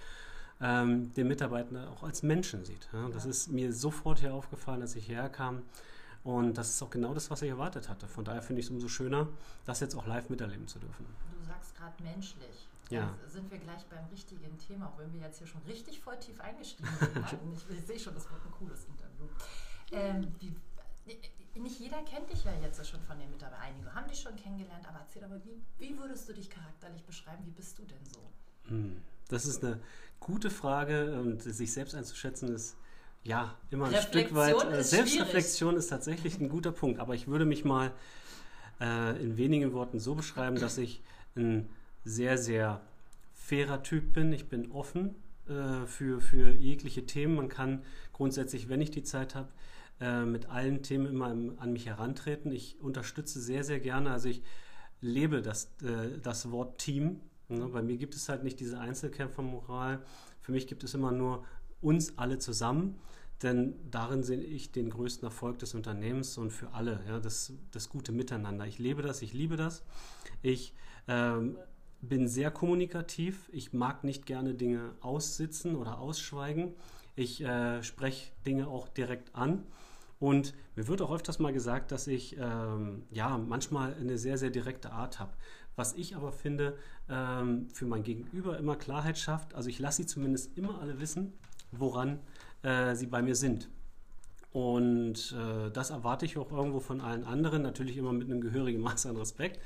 [0.59, 2.89] ähm, den Mitarbeiter auch als Menschen sieht.
[2.91, 3.07] Ja?
[3.09, 3.29] Das Ja.
[3.29, 5.61] ist mir sofort hier aufgefallen, als ich hierher kam.
[6.27, 8.05] Und das ist auch genau das, was ich erwartet hatte.
[8.05, 9.29] Von daher finde ich es umso schöner,
[9.63, 11.05] das jetzt auch live miterleben zu dürfen.
[11.39, 12.67] Du sagst gerade menschlich.
[12.89, 13.15] Ja.
[13.23, 16.19] Da sind wir gleich beim richtigen Thema, auch wenn wir jetzt hier schon richtig voll
[16.19, 17.15] tief eingestiegen sind.
[17.53, 19.25] ich, ich sehe schon, das wird ein cooles Interview.
[19.93, 23.63] Ähm, wie, nicht jeder kennt dich ja jetzt schon von den Mitarbeitern.
[23.63, 27.45] Einige haben dich schon kennengelernt, aber erzähl aber, wie, wie würdest du dich charakterlich beschreiben?
[27.45, 28.19] Wie bist du denn so?
[28.65, 29.79] Hm, Das ist eine
[30.19, 32.75] gute Frage und sich selbst einzuschätzen ist
[33.23, 34.55] ja immer ein Stück weit.
[34.71, 35.79] Äh, Selbstreflexion schwierig.
[35.83, 37.91] ist tatsächlich ein guter Punkt, aber ich würde mich mal
[38.79, 41.01] äh, in wenigen Worten so beschreiben, dass ich
[41.35, 41.69] ein
[42.03, 42.81] sehr, sehr
[43.33, 44.33] fairer Typ bin.
[44.33, 45.15] Ich bin offen
[45.47, 47.35] äh, für, für jegliche Themen.
[47.35, 49.49] Man kann grundsätzlich, wenn ich die Zeit habe,
[49.99, 52.51] äh, mit allen Themen immer im, an mich herantreten.
[52.51, 54.11] Ich unterstütze sehr, sehr gerne.
[54.11, 54.41] Also ich
[55.01, 57.21] lebe das, äh, das Wort Team.
[57.49, 57.67] Ne?
[57.67, 60.03] Bei mir gibt es halt nicht diese Einzelkämpfermoral.
[60.41, 61.43] Für mich gibt es immer nur
[61.87, 62.99] uns alle zusammen.
[63.43, 67.87] Denn darin sehe ich den größten Erfolg des Unternehmens und für alle, ja, das, das
[67.87, 68.65] gute Miteinander.
[68.65, 69.83] Ich lebe das, ich liebe das.
[70.41, 70.73] Ich
[71.07, 71.55] ähm,
[72.01, 73.47] bin sehr kommunikativ.
[73.53, 76.73] Ich mag nicht gerne Dinge aussitzen oder ausschweigen.
[77.15, 79.63] Ich äh, spreche Dinge auch direkt an.
[80.19, 84.49] Und mir wird auch öfters mal gesagt, dass ich ähm, ja manchmal eine sehr, sehr
[84.49, 85.33] direkte Art habe.
[85.75, 86.75] Was ich aber finde,
[87.07, 89.53] ähm, für mein Gegenüber immer Klarheit schafft.
[89.53, 91.33] Also ich lasse sie zumindest immer alle wissen,
[91.71, 92.19] woran
[92.63, 93.69] äh, sie bei mir sind.
[94.51, 98.81] Und äh, das erwarte ich auch irgendwo von allen anderen, natürlich immer mit einem gehörigen
[98.81, 99.59] Maß an Respekt,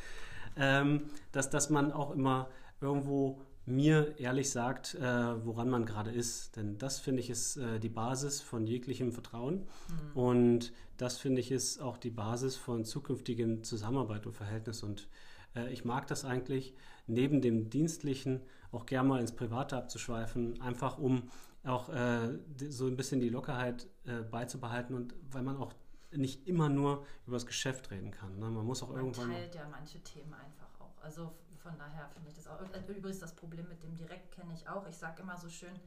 [0.58, 2.50] ähm, dass, dass man auch immer
[2.82, 6.56] irgendwo mir ehrlich sagt, äh, woran man gerade ist.
[6.56, 9.68] Denn das finde ich ist äh, die Basis von jeglichem Vertrauen.
[10.14, 10.18] Mhm.
[10.20, 14.84] Und das finde ich ist auch die Basis von zukünftigem Zusammenarbeit und Verhältnis.
[14.84, 15.08] Und
[15.56, 16.74] äh, ich mag das eigentlich,
[17.08, 21.24] neben dem Dienstlichen auch gerne mal ins Private abzuschweifen, einfach um
[21.64, 25.74] auch äh, so ein bisschen die Lockerheit äh, beizubehalten und weil man auch
[26.12, 28.38] nicht immer nur über das Geschäft reden kann.
[28.40, 28.50] Ne?
[28.50, 29.30] Man muss auch man irgendwann.
[29.30, 31.02] Man teilt ja manche Themen einfach auch.
[31.02, 32.60] Also von daher finde ich das auch.
[32.88, 34.88] Übrigens, das Problem mit dem Direkt kenne ich auch.
[34.88, 35.80] Ich sage immer so schön,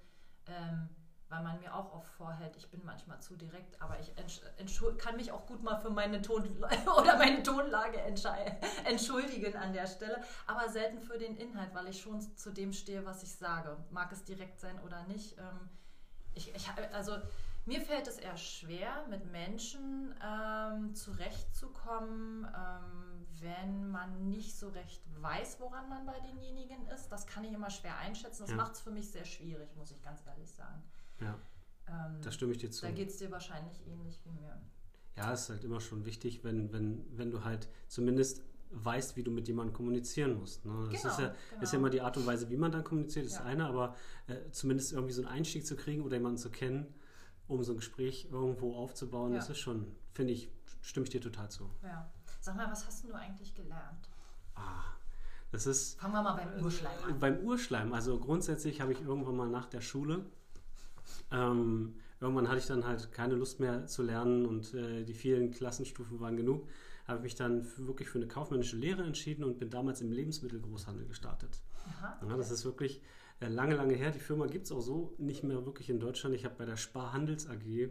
[0.46, 0.88] ähm,
[1.34, 4.12] weil man mir auch oft vorhält, ich bin manchmal zu direkt, aber ich
[4.98, 6.44] kann mich auch gut mal für meine Ton
[6.98, 8.00] oder meine Tonlage
[8.84, 13.04] entschuldigen an der Stelle, aber selten für den Inhalt, weil ich schon zu dem stehe,
[13.04, 13.76] was ich sage.
[13.90, 15.36] Mag es direkt sein oder nicht.
[15.38, 15.68] Ähm,
[16.34, 17.16] ich, ich, also
[17.66, 25.02] mir fällt es eher schwer, mit Menschen ähm, zurechtzukommen, ähm, wenn man nicht so recht
[25.20, 27.08] weiß, woran man bei denjenigen ist.
[27.10, 28.42] Das kann ich immer schwer einschätzen.
[28.42, 28.56] Das ja.
[28.56, 30.82] macht es für mich sehr schwierig, muss ich ganz ehrlich sagen.
[31.20, 31.38] Ja.
[31.88, 32.86] Ähm, da stimme ich dir zu.
[32.86, 34.60] Da geht es dir wahrscheinlich ähnlich wie mir.
[35.16, 39.22] Ja, es ist halt immer schon wichtig, wenn, wenn, wenn du halt zumindest weißt, wie
[39.22, 40.64] du mit jemandem kommunizieren musst.
[40.64, 40.88] Ne?
[40.90, 41.62] Das genau, ist, ja, genau.
[41.62, 43.44] ist ja immer die Art und Weise, wie man dann kommuniziert, ist ja.
[43.44, 43.94] eine, aber
[44.26, 46.92] äh, zumindest irgendwie so einen Einstieg zu kriegen oder jemanden zu kennen,
[47.46, 49.38] um so ein Gespräch irgendwo aufzubauen, ja.
[49.38, 50.50] das ist schon, finde ich,
[50.80, 51.70] stimme ich dir total zu.
[51.82, 52.10] Ja.
[52.40, 54.10] Sag mal, was hast du eigentlich gelernt?
[54.54, 54.82] Ah,
[55.50, 55.98] das ist.
[55.98, 57.18] Fangen wir mal beim Urschleim an.
[57.18, 60.26] Beim Urschleim, also grundsätzlich habe ich irgendwann mal nach der Schule
[61.30, 65.50] ähm, irgendwann hatte ich dann halt keine Lust mehr zu lernen und äh, die vielen
[65.50, 66.68] Klassenstufen waren genug.
[67.06, 71.06] Habe ich mich dann wirklich für eine kaufmännische Lehre entschieden und bin damals im Lebensmittelgroßhandel
[71.06, 71.60] gestartet.
[71.86, 72.30] Aha, okay.
[72.30, 73.02] ja, das ist wirklich
[73.40, 74.10] äh, lange, lange her.
[74.10, 76.34] Die Firma gibt es auch so nicht mehr wirklich in Deutschland.
[76.34, 77.90] Ich habe bei der Sparhandels AG äh,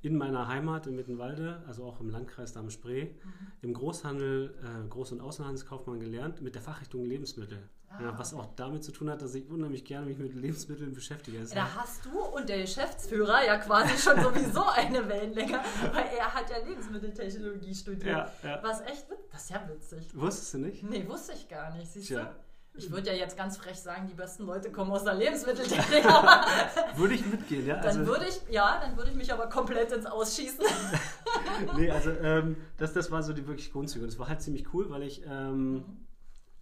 [0.00, 3.46] in meiner Heimat in Mittenwalde, also auch im Landkreis Darm-Spree, mhm.
[3.62, 7.68] im Großhandel, äh, Groß- und Außenhandelskaufmann gelernt mit der Fachrichtung Lebensmittel.
[7.90, 8.42] Ah, ja, was okay.
[8.42, 11.42] auch damit zu tun hat, dass ich unheimlich gerne mich mit Lebensmitteln beschäftige.
[11.54, 15.58] Da hast du und der Geschäftsführer ja quasi schon sowieso eine Wellenlänge,
[15.92, 18.04] weil er hat ja Lebensmitteltechnologie studiert.
[18.04, 18.62] Ja, ja.
[18.62, 20.06] Was echt, das ist ja witzig.
[20.14, 20.82] Wusstest du nicht?
[20.82, 22.24] Nee, wusste ich gar nicht, siehst Tja.
[22.24, 22.30] du?
[22.74, 26.04] Ich würde ja jetzt ganz frech sagen, die besten Leute kommen aus der Lebensmitteltechnik.
[26.96, 27.76] würde ich mitgehen, ja?
[27.78, 30.64] Also dann würde ich, ja, dann würde ich mich aber komplett ins Ausschießen.
[31.76, 34.04] nee, also ähm, das, das war so die wirklich Grundzüge.
[34.04, 36.07] Und das war halt ziemlich cool, weil ich ähm, mhm.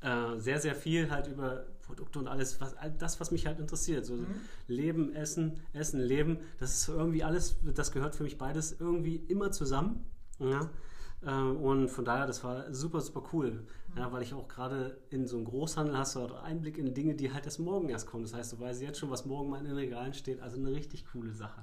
[0.06, 4.06] Äh, sehr, sehr viel halt über Produkte und alles, was, das, was mich halt interessiert.
[4.06, 4.26] So mhm.
[4.68, 9.50] Leben, Essen, Essen, Leben, das ist irgendwie alles, das gehört für mich beides irgendwie immer
[9.50, 10.06] zusammen.
[10.38, 10.70] Ja?
[11.22, 13.64] Äh, und von daher, das war super, super cool.
[13.96, 17.14] Ja, weil ich auch gerade in so einem Großhandel hast du halt Einblick in Dinge,
[17.14, 18.24] die halt erst morgen erst kommen.
[18.24, 20.40] Das heißt, du weißt jetzt schon, was morgen mal in den Regalen steht.
[20.40, 21.62] Also eine richtig coole Sache.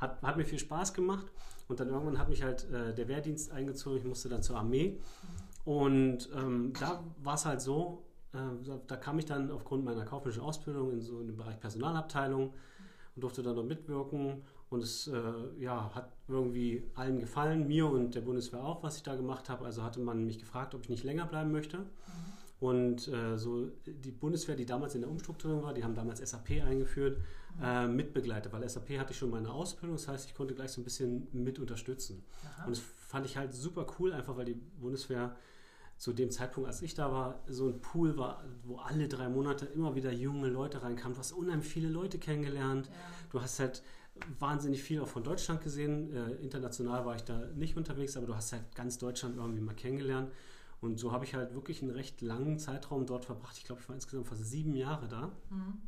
[0.00, 1.26] Hat, hat mir viel Spaß gemacht
[1.68, 3.98] und dann irgendwann hat mich halt äh, der Wehrdienst eingezogen.
[3.98, 4.98] Ich musste dann zur Armee.
[5.66, 8.38] Und ähm, da war es halt so, äh,
[8.86, 12.54] da, kam ich dann aufgrund meiner kaufmännischen Ausbildung in so einem Bereich Personalabteilung
[13.16, 15.22] und durfte dann noch mitwirken und es äh,
[15.58, 19.64] ja, hat irgendwie allen gefallen, mir und der Bundeswehr auch, was ich da gemacht habe.
[19.64, 21.78] Also hatte man mich gefragt, ob ich nicht länger bleiben möchte.
[21.78, 21.84] Mhm.
[22.60, 26.62] Und äh, so die Bundeswehr, die damals in der Umstrukturierung war, die haben damals SAP
[26.64, 27.18] eingeführt,
[27.58, 27.64] mhm.
[27.64, 30.80] äh, mitbegleitet, weil SAP hatte ich schon meine Ausbildung, das heißt, ich konnte gleich so
[30.80, 32.22] ein bisschen mit unterstützen.
[32.44, 32.66] Aha.
[32.66, 35.34] Und das fand ich halt super cool, einfach weil die Bundeswehr
[35.96, 39.66] zu dem Zeitpunkt, als ich da war, so ein Pool war, wo alle drei Monate
[39.66, 41.14] immer wieder junge Leute reinkamen.
[41.14, 42.86] Du hast unheimlich viele Leute kennengelernt.
[42.86, 42.92] Ja.
[43.30, 43.82] Du hast halt
[44.38, 46.12] wahnsinnig viel auch von Deutschland gesehen.
[46.14, 49.74] Äh, international war ich da nicht unterwegs, aber du hast halt ganz Deutschland irgendwie mal
[49.74, 50.30] kennengelernt.
[50.80, 53.56] Und so habe ich halt wirklich einen recht langen Zeitraum dort verbracht.
[53.56, 55.32] Ich glaube, ich war insgesamt fast sieben Jahre da.
[55.50, 55.80] Mhm.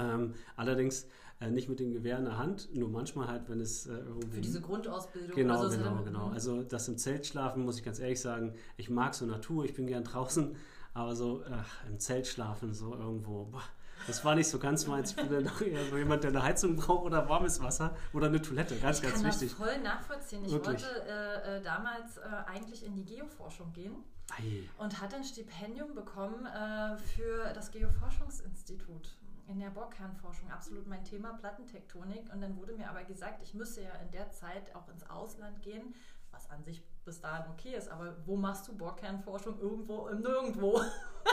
[0.00, 1.06] Ähm, allerdings
[1.40, 4.36] äh, nicht mit dem Gewehr in der Hand, nur manchmal halt, wenn es äh, irgendwie.
[4.36, 5.34] Für diese Grundausbildung.
[5.34, 6.28] Genau, also genau, genau.
[6.28, 9.74] Also das im Zelt schlafen, muss ich ganz ehrlich sagen, ich mag so Natur, ich
[9.74, 10.54] bin gern draußen,
[10.92, 13.62] aber so ach, im Zelt schlafen, so irgendwo, boah,
[14.06, 15.10] das war nicht so ganz meins.
[15.10, 18.26] Ich bin dann doch eher so jemand, der eine Heizung braucht oder warmes Wasser oder
[18.26, 19.50] eine Toilette, ganz, Ich ganz kann wichtig.
[19.50, 20.44] das voll nachvollziehen.
[20.44, 20.82] Ich Wirklich.
[20.82, 23.94] wollte äh, äh, damals äh, eigentlich in die Geoforschung gehen
[24.38, 29.16] Ei, und hatte ein Stipendium bekommen äh, für das Geoforschungsinstitut
[29.50, 30.50] in der Bohrkernforschung.
[30.50, 32.32] Absolut mein Thema, Plattentektonik.
[32.32, 35.60] Und dann wurde mir aber gesagt, ich müsse ja in der Zeit auch ins Ausland
[35.62, 35.94] gehen,
[36.30, 37.88] was an sich bis dahin okay ist.
[37.88, 39.58] Aber wo machst du Bohrkernforschung?
[39.60, 40.80] Irgendwo im Nirgendwo.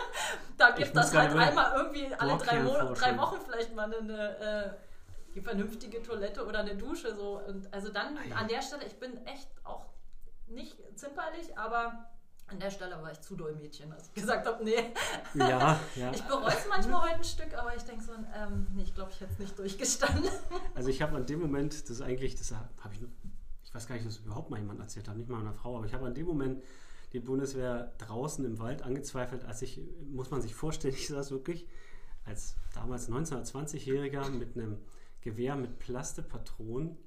[0.58, 3.94] da Ich gibt muss das halt einmal irgendwie alle drei, Mo drei Wochen vielleicht mal
[3.94, 4.74] eine, äh,
[5.36, 7.16] die vernünftige Toilette oder eine Dusche.
[7.16, 7.40] So.
[7.40, 9.86] Und also dann an der Stelle, ich bin echt auch
[10.48, 12.10] nicht zimperlich, aber
[12.48, 14.94] an der Stelle war ich zu doll Mädchen, als ich gesagt habe, nee.
[15.34, 16.12] Ja, ja.
[16.14, 19.12] Ich bereue es manchmal heute ein Stück, aber ich denke so, ähm, nee, ich glaube,
[19.12, 20.30] ich hätte es nicht durchgestanden.
[20.74, 23.02] Also ich habe an dem Moment, das ist eigentlich, das habe ich,
[23.64, 25.78] ich weiß gar nicht, ob das überhaupt mal jemand erzählt hat, nicht mal meiner Frau,
[25.78, 26.64] aber ich habe an dem Moment
[27.14, 31.68] die Bundeswehr draußen im Wald angezweifelt, als ich, muss man sich vorstellen, ich saß wirklich
[32.26, 34.78] als damals 19- oder 20-Jähriger mit einem
[35.22, 36.98] Gewehr mit Plastepatronen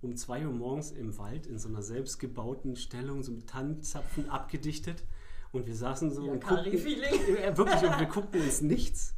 [0.00, 5.04] um 2 Uhr morgens im Wald in so einer selbstgebauten Stellung, so mit Tannenzapfen abgedichtet
[5.52, 9.14] und wir saßen so Ja, und guckten, wirklich, und wir guckten ins Nichts.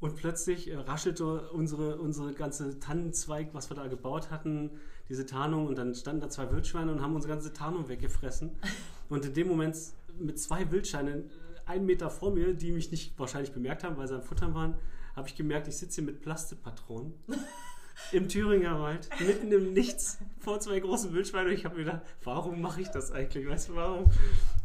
[0.00, 4.70] Und plötzlich äh, raschelte unsere, unsere ganze Tannenzweig, was wir da gebaut hatten,
[5.08, 5.66] diese Tarnung.
[5.66, 8.50] Und dann standen da zwei Wildschweine und haben unsere ganze Tarnung weggefressen.
[9.08, 9.76] Und in dem Moment
[10.18, 11.30] mit zwei Wildschweinen, äh,
[11.66, 14.76] einen Meter vor mir, die mich nicht wahrscheinlich bemerkt haben, weil sie am Futtern waren,
[15.16, 17.12] habe ich gemerkt, ich sitze hier mit Plastepatronen
[18.12, 21.48] im Thüringer Wald, mitten im Nichts, vor zwei großen Wildschweinen.
[21.48, 23.46] Und ich habe mir gedacht, warum mache ich das eigentlich?
[23.46, 24.10] Weißt du, warum?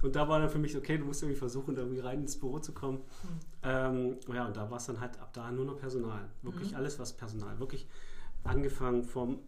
[0.01, 2.39] Und da war dann für mich, okay, du musst irgendwie versuchen, da irgendwie rein ins
[2.39, 3.01] Büro zu kommen.
[3.63, 6.29] Ähm, ja, und da war es dann halt ab da nur noch Personal.
[6.41, 7.59] Wirklich alles, was Personal.
[7.59, 7.87] Wirklich
[8.43, 9.39] angefangen vom,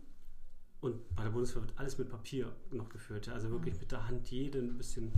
[0.82, 3.30] und bei der Bundeswehr wird alles mit Papier noch geführt.
[3.30, 5.12] Also wirklich mit der Hand jeden bisschen.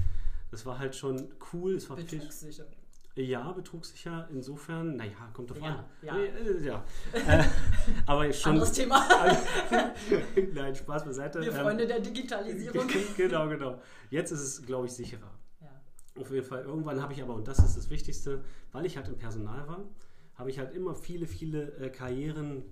[0.49, 1.75] Das war halt schon cool.
[1.75, 2.21] Es war viel,
[3.17, 4.27] Ja, betrugssicher.
[4.31, 5.85] Insofern, naja, kommt drauf Ja, an.
[6.03, 6.17] ja.
[6.17, 6.85] Äh, ja.
[7.13, 7.43] äh,
[8.05, 8.51] aber schon.
[8.53, 9.03] Anderes Thema.
[10.53, 11.41] Nein, Spaß beiseite.
[11.41, 12.87] Wir Ähm, Freunde der Digitalisierung.
[13.17, 13.81] genau, genau.
[14.09, 15.31] Jetzt ist es, glaube ich, sicherer.
[15.61, 15.69] Ja.
[16.21, 16.63] Auf jeden Fall.
[16.63, 19.83] Irgendwann habe ich aber, und das ist das Wichtigste, weil ich halt im Personal war,
[20.35, 22.63] habe ich halt immer viele, viele äh, Karrieren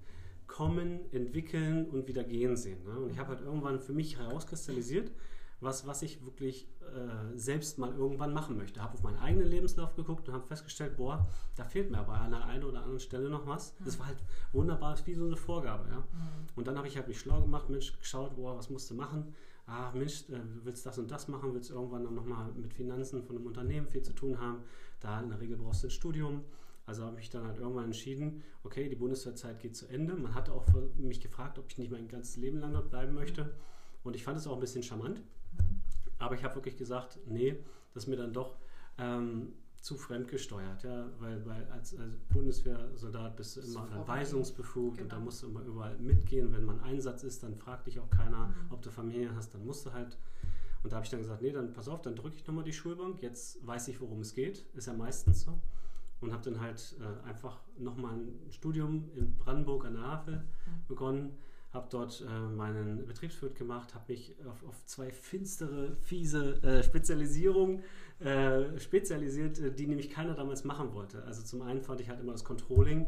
[0.48, 2.84] kommen, entwickeln und wieder gehen sehen.
[2.84, 3.00] Ne?
[3.00, 5.12] Und ich habe halt irgendwann für mich herauskristallisiert,
[5.60, 8.82] was, was ich wirklich äh, selbst mal irgendwann machen möchte.
[8.82, 12.32] Habe auf meinen eigenen Lebenslauf geguckt und habe festgestellt, boah, da fehlt mir aber an
[12.32, 13.76] der einen oder anderen Stelle noch was.
[13.84, 14.18] Das war halt
[14.52, 15.88] wunderbar, wie so eine Vorgabe.
[15.90, 16.04] Ja?
[16.56, 19.34] Und dann habe ich halt mich schlau gemacht, Mensch, geschaut, boah, was musst du machen?
[19.66, 23.24] Ah, Mensch, äh, du willst das und das machen, willst irgendwann dann nochmal mit Finanzen
[23.24, 24.60] von einem Unternehmen viel zu tun haben.
[25.00, 26.44] Da in der Regel brauchst du ein Studium.
[26.86, 30.14] Also habe ich dann halt irgendwann entschieden, okay, die Bundeswehrzeit geht zu Ende.
[30.14, 33.56] Man hatte auch mich gefragt, ob ich nicht mein ganzes Leben lang dort bleiben möchte.
[34.04, 35.24] Und ich fand es auch ein bisschen charmant.
[36.20, 37.58] Aber ich habe wirklich gesagt, nee,
[37.94, 38.58] das ist mir dann doch
[38.98, 40.84] ähm, zu fremdgesteuert.
[40.84, 41.08] Ja?
[41.20, 44.08] Weil, weil als, als Bundeswehrsoldat bist du immer vorgegeben.
[44.08, 45.26] weisungsbefugt und da Genau.
[45.26, 46.52] musst du immer überall mitgehen.
[46.52, 49.86] Wenn man Einsatz ist, dann fragt dich auch keiner, ob du Familie hast, dann musst
[49.86, 50.18] du halt.
[50.84, 52.74] Und da habe ich dann gesagt, nee, dann pass auf, dann drücke ich nochmal die
[52.74, 53.22] Schulbank.
[53.22, 54.66] Jetzt weiß ich, worum es geht.
[54.76, 55.60] Ist ja meistens so.
[56.22, 60.44] Und habe dann halt äh, einfach nochmal ein Studium in Brandenburg an der Havel
[60.88, 61.32] begonnen.
[61.76, 67.84] Habe dort äh, meinen Betriebswirt gemacht, habe mich auf, auf zwei finstere, fiese äh, Spezialisierungen
[68.20, 71.22] äh, spezialisiert, äh, die nämlich keiner damals machen wollte.
[71.26, 73.08] Also zum einen fand ich halt immer das Controlling,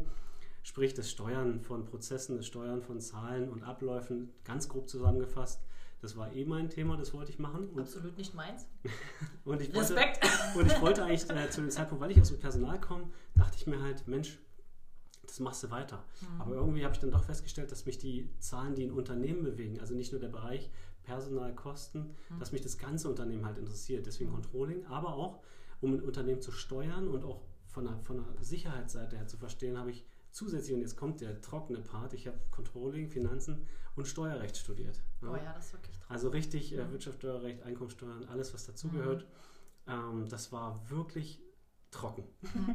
[0.62, 5.62] sprich das Steuern von Prozessen, das Steuern von Zahlen und Abläufen, ganz grob zusammengefasst.
[6.02, 7.68] Das war eh mein Thema, das wollte ich machen.
[7.70, 8.66] Und, Absolut nicht meins.
[9.46, 10.26] und ich wollte, Respekt.
[10.54, 13.56] und ich wollte eigentlich äh, zu dem Zeitpunkt, weil ich aus dem Personal komme, dachte
[13.56, 14.38] ich mir halt, Mensch,
[15.38, 16.04] das machst du weiter.
[16.38, 19.78] Aber irgendwie habe ich dann doch festgestellt, dass mich die Zahlen, die ein Unternehmen bewegen,
[19.80, 20.70] also nicht nur der Bereich
[21.04, 24.04] Personalkosten, dass mich das ganze Unternehmen halt interessiert.
[24.06, 25.40] Deswegen Controlling, aber auch,
[25.80, 29.78] um ein Unternehmen zu steuern und auch von der, von der Sicherheitsseite her zu verstehen,
[29.78, 34.56] habe ich zusätzlich, und jetzt kommt der trockene Part, ich habe Controlling, Finanzen und Steuerrecht
[34.56, 35.00] studiert.
[35.22, 35.30] Ja.
[35.30, 36.10] Oh ja, das ist wirklich traurig.
[36.10, 39.26] Also richtig äh, Wirtschaftssteuerrecht, Einkommensteuern, alles, was dazugehört.
[39.86, 41.40] Ähm, das war wirklich
[41.90, 42.24] trocken.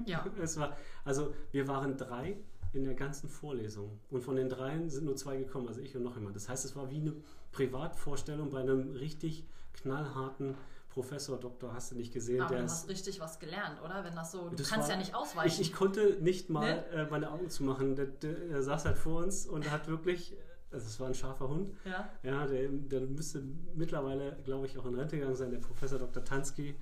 [0.06, 0.26] Ja.
[0.42, 2.38] Es war, also wir waren drei
[2.74, 6.04] in der ganzen Vorlesung und von den dreien sind nur zwei gekommen, also ich und
[6.04, 6.36] noch jemand.
[6.36, 7.14] Das heißt, es war wie eine
[7.52, 10.56] Privatvorstellung bei einem richtig knallharten
[10.90, 14.04] Professor, Doktor, hast du nicht gesehen, Aber der du hast richtig was gelernt, oder?
[14.04, 15.62] Wenn das so, du Das kannst war- ja nicht ich, ausweichen.
[15.62, 16.86] ich konnte nicht mal Ne?
[16.90, 17.96] äh, meine Augen zumachen.
[17.96, 20.36] Der, der, der saß halt vor uns und hat wirklich,
[20.72, 22.08] also es war ein scharfer Hund, ja.
[22.22, 23.44] ja, der, der müsste
[23.74, 26.24] mittlerweile, glaube ich, auch in Rente gegangen sein, der Professor Dr.
[26.24, 26.76] Tansky.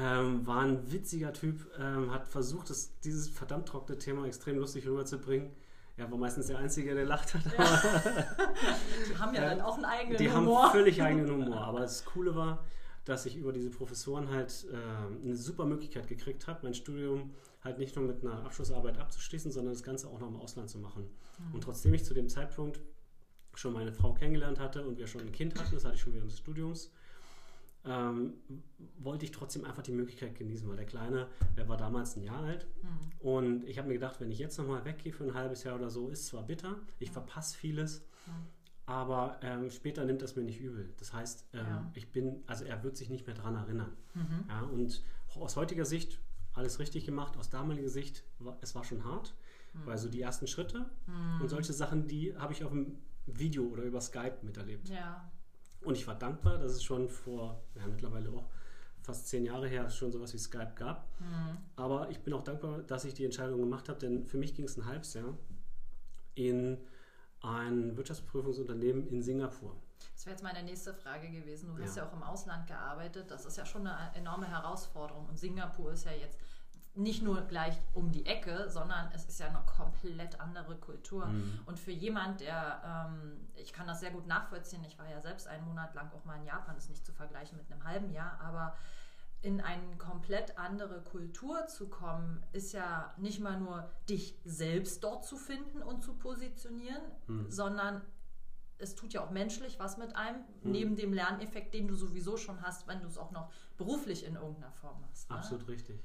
[0.00, 4.86] Ähm, war ein witziger Typ, ähm, hat versucht, das, dieses verdammt trockene Thema extrem lustig
[4.86, 5.50] rüberzubringen.
[5.96, 7.42] Er war meistens der Einzige, der lacht hat.
[7.58, 7.82] Ja.
[9.10, 10.60] die haben ja, ja dann auch einen eigenen die Humor.
[10.60, 11.60] Die haben völlig eigenen Humor.
[11.62, 12.64] Aber das Coole war,
[13.04, 17.30] dass ich über diese Professoren halt äh, eine super Möglichkeit gekriegt habe, mein Studium
[17.64, 20.78] halt nicht nur mit einer Abschlussarbeit abzuschließen, sondern das Ganze auch noch im Ausland zu
[20.78, 21.10] machen.
[21.38, 21.54] Mhm.
[21.54, 22.80] Und trotzdem ich zu dem Zeitpunkt
[23.54, 26.14] schon meine Frau kennengelernt hatte und wir schon ein Kind hatten, das hatte ich schon
[26.14, 26.92] während des Studiums,
[27.88, 28.34] ähm,
[28.98, 32.42] wollte ich trotzdem einfach die Möglichkeit genießen, weil der Kleine, der war damals ein Jahr
[32.42, 33.26] alt mhm.
[33.26, 35.90] und ich habe mir gedacht, wenn ich jetzt nochmal weggehe für ein halbes Jahr oder
[35.90, 37.14] so, ist zwar bitter, ich mhm.
[37.14, 38.32] verpasse vieles, mhm.
[38.86, 40.92] aber ähm, später nimmt das mir nicht übel.
[40.98, 41.90] Das heißt, ähm, ja.
[41.94, 43.96] ich bin, also er wird sich nicht mehr daran erinnern.
[44.14, 44.44] Mhm.
[44.48, 45.02] Ja, und
[45.34, 46.20] aus heutiger Sicht
[46.54, 49.34] alles richtig gemacht, aus damaliger Sicht, war, es war schon hart,
[49.72, 49.86] mhm.
[49.86, 51.48] weil so die ersten Schritte und Mhm.
[51.48, 54.88] solche Sachen, die habe ich auf dem Video oder über Skype miterlebt.
[54.88, 55.30] Ja.
[55.82, 58.48] Und ich war dankbar, dass es schon vor, ja, mittlerweile auch
[59.02, 61.08] fast zehn Jahre her schon sowas wie Skype gab.
[61.20, 61.56] Mhm.
[61.76, 64.66] Aber ich bin auch dankbar, dass ich die Entscheidung gemacht habe, denn für mich ging
[64.66, 65.36] es ein halbes Jahr
[66.34, 66.78] in
[67.40, 69.76] ein Wirtschaftsprüfungsunternehmen in Singapur.
[70.14, 71.74] Das wäre jetzt meine nächste Frage gewesen.
[71.74, 72.02] Du hast Ja.
[72.02, 73.30] ja auch im Ausland gearbeitet.
[73.30, 75.26] Das ist ja schon eine enorme Herausforderung.
[75.28, 76.38] Und Singapur ist ja jetzt
[76.98, 81.26] nicht nur gleich um die Ecke, sondern es ist ja eine komplett andere Kultur.
[81.26, 81.60] Mhm.
[81.66, 85.46] Und für jemand, der, ähm, ich kann das sehr gut nachvollziehen, ich war ja selbst
[85.46, 88.40] einen Monat lang auch mal in Japan, ist nicht zu vergleichen mit einem halben Jahr,
[88.40, 88.76] aber
[89.40, 95.24] in eine komplett andere Kultur zu kommen, ist ja nicht mal nur dich selbst dort
[95.24, 97.48] zu finden und zu positionieren, Mhm.
[97.48, 98.02] sondern
[98.78, 100.70] es tut ja auch menschlich was mit einem, Mhm.
[100.72, 104.34] neben dem Lerneffekt, den du sowieso schon hast, wenn du es auch noch beruflich in
[104.34, 105.30] irgendeiner Form hast.
[105.30, 105.36] Ne?
[105.36, 106.02] Absolut richtig.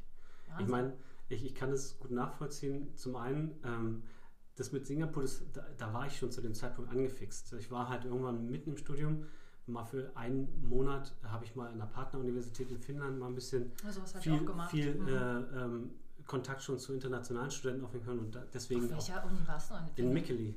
[0.53, 0.65] Wahnsinn.
[0.65, 0.93] Ich meine,
[1.29, 2.95] ich, ich kann es gut nachvollziehen.
[2.95, 4.03] Zum einen, ähm,
[4.55, 7.53] das mit Singapur, das, da, da war ich schon zu dem Zeitpunkt angefixt.
[7.53, 9.25] Ich war halt irgendwann mitten im Studium.
[9.65, 13.71] Mal für einen Monat habe ich mal in der Partneruniversität in Finnland mal ein bisschen
[13.85, 15.07] also, viel, viel Mhm.
[15.07, 15.89] äh, ähm,
[16.27, 19.71] Kontakt schon zu internationalen Studenten aufnehmen können und da, deswegen Auf auch welcher Uni warst
[19.71, 19.75] du?
[19.95, 20.55] in Mikkeli.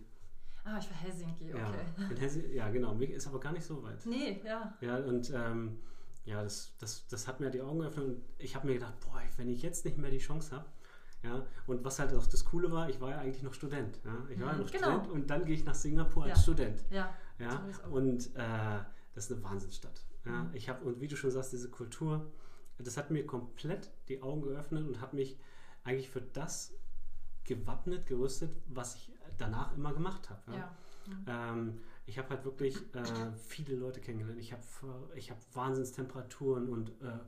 [0.64, 1.62] Ah, ich war Helsinki, okay.
[1.96, 2.94] Ja, in Hesse, ja, genau.
[2.98, 4.04] Ist aber gar nicht so weit.
[4.04, 4.74] Nee, ja.
[4.80, 5.78] Ja, und ähm,
[6.26, 9.20] ja, das, das, das hat mir die Augen geöffnet und ich habe mir gedacht, boah,
[9.38, 10.66] wenn ich jetzt nicht mehr die Chance habe,
[11.22, 13.98] ja, und was halt auch das Coole war, ich war ja eigentlich noch Student.
[14.04, 14.90] Ja, ich war ja Mhm, noch genau.
[14.90, 16.42] Student und dann gehe ich nach Singapur als Ja.
[16.42, 16.84] Student.
[16.90, 18.78] Ja, Ja, so und äh,
[19.14, 20.04] das ist eine Wahnsinnsstadt.
[20.24, 20.50] Ja, Mhm.
[20.54, 22.30] ich habe, und wie du schon sagst, diese Kultur,
[22.78, 25.38] das hat mir komplett die Augen geöffnet und hat mich
[25.84, 26.74] eigentlich für das
[27.44, 30.40] gewappnet, gerüstet, was ich danach immer gemacht habe.
[30.56, 30.76] ja.
[31.06, 31.24] Mhm.
[31.28, 33.02] Ähm, ich habe halt wirklich äh,
[33.48, 34.40] viele Leute kennengelernt.
[34.40, 34.62] Ich habe
[35.14, 37.18] ich hab Wahnsinnstemperaturen und, äh,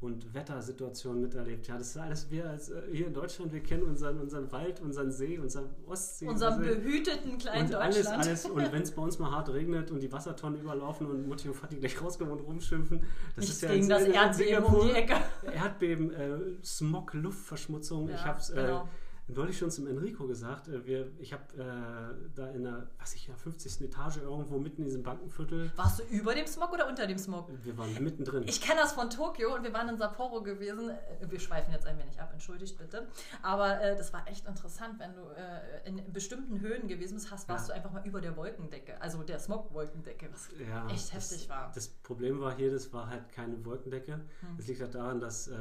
[0.00, 1.66] und Wettersituationen miterlebt.
[1.66, 4.80] Ja, das ist alles wir als äh, hier in Deutschland, wir kennen unseren, unseren Wald,
[4.80, 6.26] unseren See, unseren Ostsee.
[6.28, 8.24] Unserem unsere- behüteten kleinen und alles, Deutschland.
[8.26, 8.44] alles.
[8.46, 11.54] Und wenn es bei uns mal hart regnet und die Wassertonnen überlaufen und Mutti und
[11.54, 13.00] Vati gleich rauskommen und rumschimpfen,
[13.36, 15.16] das Nichts ist ja gegen das Erdbeben um die Ecke.
[15.52, 18.08] Erdbeben, äh, Smog, Luftverschmutzung.
[18.08, 18.88] ich Ja, habe es genau.
[19.34, 20.68] Neulich schon zum Enrico gesagt.
[20.68, 23.80] Äh, wir, ich habe äh, da in der, was ich, ja, 50.
[23.82, 27.48] Etage irgendwo mitten in diesem Bankenviertel, Warst du über dem Smog oder unter dem Smog?
[27.62, 28.44] wir waren mittendrin.
[28.46, 30.90] Ich kenne das von Tokio und wir waren in Sapporo gewesen.
[30.90, 30.96] Äh,
[31.30, 33.06] Wir schweifen jetzt ein wenig ab, entschuldigt bitte.
[33.42, 37.48] Aber äh, das war echt interessant, wenn du äh, in bestimmten Höhen gewesen bist, hast,
[37.48, 37.74] warst Ja.
[37.74, 41.70] du einfach mal über der Wolkendecke, also der Smog-Wolkendecke, was ja, echt das- heftig war.
[41.74, 44.12] Das Problem war hier, das war halt keine Wolkendecke.
[44.14, 44.56] Hm.
[44.56, 45.56] Das liegt halt daran, dass äh,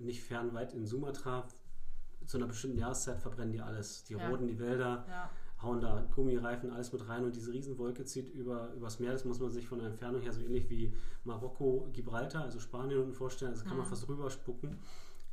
[0.00, 1.46] nicht fern weit in Sumatra
[2.30, 4.04] zu einer bestimmten Jahreszeit verbrennen die alles.
[4.04, 4.28] Die Ja.
[4.28, 5.30] roden die Wälder, Ja,
[5.62, 9.12] hauen da Gummireifen, alles mit rein und diese Riesenwolke zieht über, übers Meer.
[9.12, 13.00] Das muss man sich von der Entfernung her so ähnlich wie Marokko, Gibraltar, also Spanien
[13.00, 13.50] unten vorstellen.
[13.52, 13.90] Also kann man Mhm.
[13.90, 14.78] fast rüberspucken.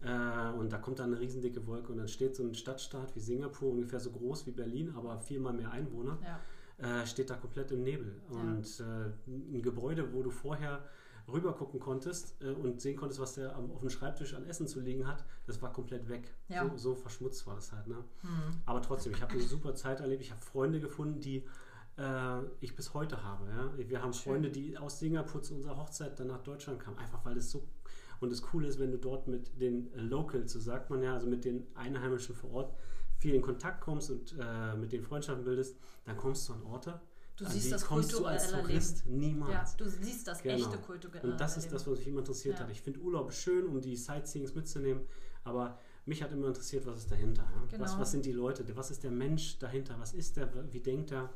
[0.01, 3.19] Äh, und da kommt dann eine riesendicke Wolke und dann steht so ein Stadtstaat wie
[3.19, 7.01] Singapur, ungefähr so groß wie Berlin, aber viermal mehr Einwohner ja.
[7.01, 8.13] äh, steht da komplett im Nebel.
[8.29, 10.83] Und äh, ein Gebäude, wo du vorher
[11.32, 14.67] rüber gucken konntest äh, und sehen konntest, was der am, auf dem Schreibtisch an Essen
[14.67, 16.34] zu liegen hat, das war komplett weg.
[16.47, 16.67] Ja.
[16.69, 17.88] So, so verschmutzt war das halt.
[17.88, 18.03] Ne?
[18.21, 18.61] Hm.
[18.65, 20.21] Aber trotzdem, ich habe eine super Zeit erlebt.
[20.21, 21.45] Ich habe Freunde gefunden, die
[21.97, 23.47] äh, ich bis heute habe.
[23.49, 23.71] Ja?
[23.78, 24.34] Wir haben Schön.
[24.34, 26.97] Freunde, die aus Singapur zu unserer Hochzeit dann nach Deutschland kamen.
[26.97, 27.67] Einfach weil es so.
[28.19, 31.28] Und das Coole ist, wenn du dort mit den Locals, so sagt man ja, also
[31.28, 32.75] mit den Einheimischen vor Ort,
[33.19, 36.99] viel in Kontakt kommst und äh, mit den Freundschaften bildest, dann kommst du an Orte,
[37.38, 39.75] Du an siehst das kommst du als Tourist Ja, niemals.
[39.75, 40.55] du siehst das Genau.
[40.55, 42.65] echte kulturelle Und das ist das, was mich immer interessiert Ja.
[42.65, 42.71] hat.
[42.71, 45.05] Ich finde Urlaub schön, um die Sightseeings mitzunehmen,
[45.43, 47.43] aber mich hat immer interessiert, was ist dahinter.
[47.43, 47.61] Ja?
[47.79, 48.01] Was, Genau.
[48.01, 48.65] was sind die Leute?
[48.75, 49.99] Was ist der Mensch dahinter?
[49.99, 50.49] Was ist der?
[50.73, 51.29] Wie denkt er?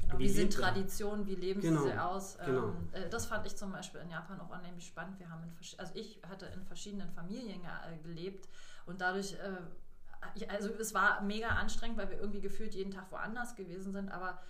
[0.00, 0.52] Genau, wie, Wie sind?
[0.54, 2.38] Traditionen, wie leben Genau, sie aus?
[2.44, 2.68] genau.
[2.68, 5.18] Ähm, äh, das fand ich zum Beispiel in Japan auch unheimlich spannend.
[5.18, 8.48] Wir haben in, also ich hatte in verschiedenen Familien äh, gelebt
[8.86, 9.36] und dadurch, äh,
[10.36, 14.08] ich, also es war mega anstrengend, weil wir irgendwie gefühlt jeden Tag woanders gewesen sind,
[14.10, 14.40] aber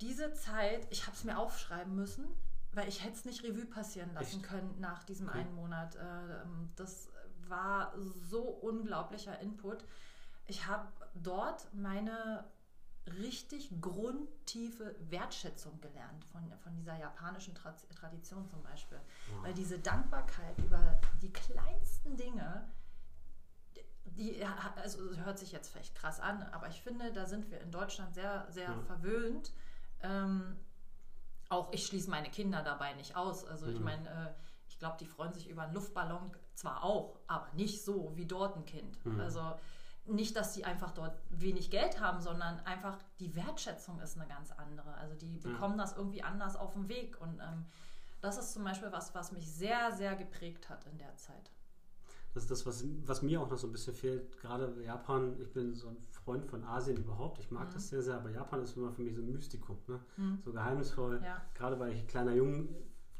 [0.00, 2.26] diese Zeit, ich habe es mir aufschreiben müssen,
[2.72, 4.48] weil ich hätte es nicht Revue passieren lassen Echt?
[4.48, 5.38] können nach diesem Okay.
[5.40, 5.96] einen Monat.
[5.96, 7.08] Äh, ähm, das
[7.48, 7.92] war
[8.30, 9.84] so unglaublicher Input.
[10.46, 12.44] Ich habe dort meine
[13.18, 19.00] richtig grundtiefe Wertschätzung gelernt von, von dieser japanischen Tra Tradition zum Beispiel.
[19.40, 22.68] Weil diese Dankbarkeit über die kleinsten Dinge,
[24.04, 24.44] die
[24.76, 28.14] also hört sich jetzt vielleicht krass an, aber ich finde, da sind wir in Deutschland
[28.14, 28.80] sehr, sehr Ja.
[28.82, 29.52] verwöhnt.
[30.02, 30.56] Ähm,
[31.48, 33.44] auch ich schließe meine Kinder dabei nicht aus.
[33.44, 33.84] Also ich Mhm.
[33.84, 34.34] meine, äh,
[34.68, 38.56] ich glaube, die freuen sich über einen Luftballon zwar auch, aber nicht so wie dort
[38.56, 39.04] ein Kind.
[39.04, 39.20] Mhm.
[39.20, 39.54] Also
[40.04, 44.52] nicht, dass sie einfach dort wenig Geld haben, sondern einfach die Wertschätzung ist eine ganz
[44.52, 44.94] andere.
[44.94, 47.20] Also die bekommen das irgendwie anders auf den Weg.
[47.20, 47.66] Und ähm,
[48.20, 51.50] das ist zum Beispiel was, was mich sehr, sehr geprägt hat in der Zeit.
[52.34, 54.38] Das ist das, was, was mir auch noch so ein bisschen fehlt.
[54.40, 57.38] Gerade Japan, ich bin so ein Freund von Asien überhaupt.
[57.40, 57.72] Ich mag Mhm.
[57.74, 59.76] das sehr, sehr, aber Japan ist immer für mich so ein Mystikum.
[59.86, 59.98] Ne?
[60.16, 60.38] Mhm.
[60.44, 61.20] So geheimnisvoll.
[61.24, 61.42] Ja.
[61.54, 62.68] Gerade weil ich kleiner Junge,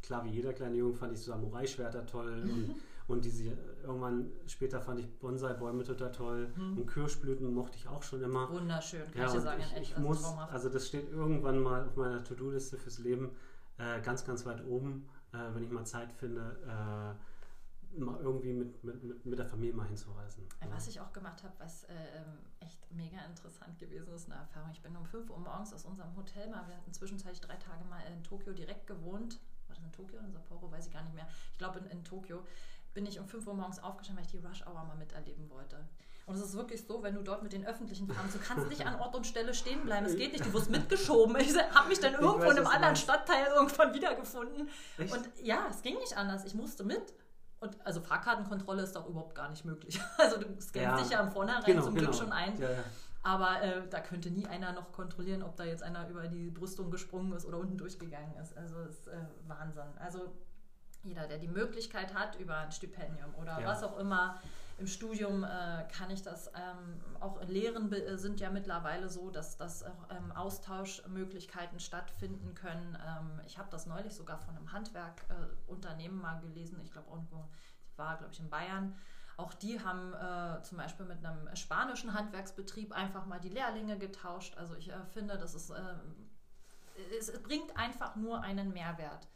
[0.03, 2.43] klar wie jeder kleine Junge, fand ich so Samurai-Schwerter toll.
[2.45, 2.75] und,
[3.09, 6.49] und diese, irgendwann später fand ich Bonsai-Bäume total toll.
[6.55, 6.79] Mhm.
[6.79, 8.51] Und Kirschblüten mochte ich auch schon immer.
[8.53, 9.63] Wunderschön, kann Ja, ich dir sagen.
[9.63, 10.53] ich, echt, ich also muss, traumhaft.
[10.53, 13.31] also das steht irgendwann mal auf meiner To-Do-Liste fürs Leben
[13.79, 17.15] äh, ganz, ganz weit oben, äh, wenn ich mal Zeit finde, äh,
[17.93, 20.45] mal irgendwie mit, mit, mit, der Familie mal hinzureisen.
[20.61, 21.95] Äh, Was ich auch gemacht habe, was äh,
[22.61, 24.71] echt mega interessant gewesen ist, eine Erfahrung.
[24.73, 27.85] Ich bin um 5 Uhr morgens aus unserem Hotel mal, wir hatten zwischenzeitlich drei Tage
[27.85, 29.41] mal in Tokio direkt gewohnt.
[29.67, 30.71] War das in Tokio oder in Sapporo?
[30.71, 31.29] Weiß ich gar nicht mehr.
[31.53, 32.43] Ich glaube in, in Tokio
[32.95, 35.89] bin ich um 5 Uhr morgens aufgestanden, weil ich die Rush Hour mal miterleben wollte.
[36.29, 38.87] Und es ist wirklich so, wenn du dort mit den Öffentlichen fahrst, du kannst nicht
[38.87, 40.05] an Ort und Stelle stehen bleiben.
[40.05, 41.35] Es geht nicht, du wirst mitgeschoben.
[41.37, 42.97] Ich habe mich dann irgendwo weiß, in einem anderen.
[42.97, 44.69] Stadtteil irgendwann wiedergefunden.
[44.99, 45.11] Echt?
[45.11, 46.45] Und ja, es ging nicht anders.
[46.45, 47.15] Ich musste mit.
[47.61, 50.01] Und also Fahrkartenkontrolle ist doch überhaupt gar nicht möglich.
[50.19, 50.97] Also du scannst Ja.
[50.97, 52.11] dich ja im Vornherein Genau, zum genau.
[52.11, 52.57] Glück schon ein.
[52.61, 52.79] Ja, ja.
[53.23, 56.91] Aber äh, da könnte nie einer noch kontrollieren, ob da jetzt einer über die Brüstung
[56.91, 58.57] gesprungen ist oder unten durchgegangen ist.
[58.57, 59.17] Also das ist äh,
[59.49, 59.83] Wahnsinn.
[59.99, 60.33] Also
[61.03, 64.41] jeder, der die Möglichkeit hat, über ein Stipendium oder was auch immer
[64.79, 69.57] im Studium, äh, kann ich das ähm, auch Lehren be- sind ja mittlerweile so, dass,
[69.57, 72.97] dass auch ähm, Austauschmöglichkeiten stattfinden können.
[73.07, 76.81] Ähm, ich habe das neulich sogar von einem Handwerkunternehmen mal gelesen.
[76.85, 77.49] Ich glaube, irgendwo
[77.97, 78.95] war, glaube ich, in Bayern.
[79.37, 84.57] Auch die haben äh, zum Beispiel mit einem spanischen Handwerksbetrieb einfach mal die Lehrlinge getauscht.
[84.57, 86.31] Also ich äh, finde, das ist, ähm,
[87.19, 89.29] es, es bringt einfach nur einen Mehrwert.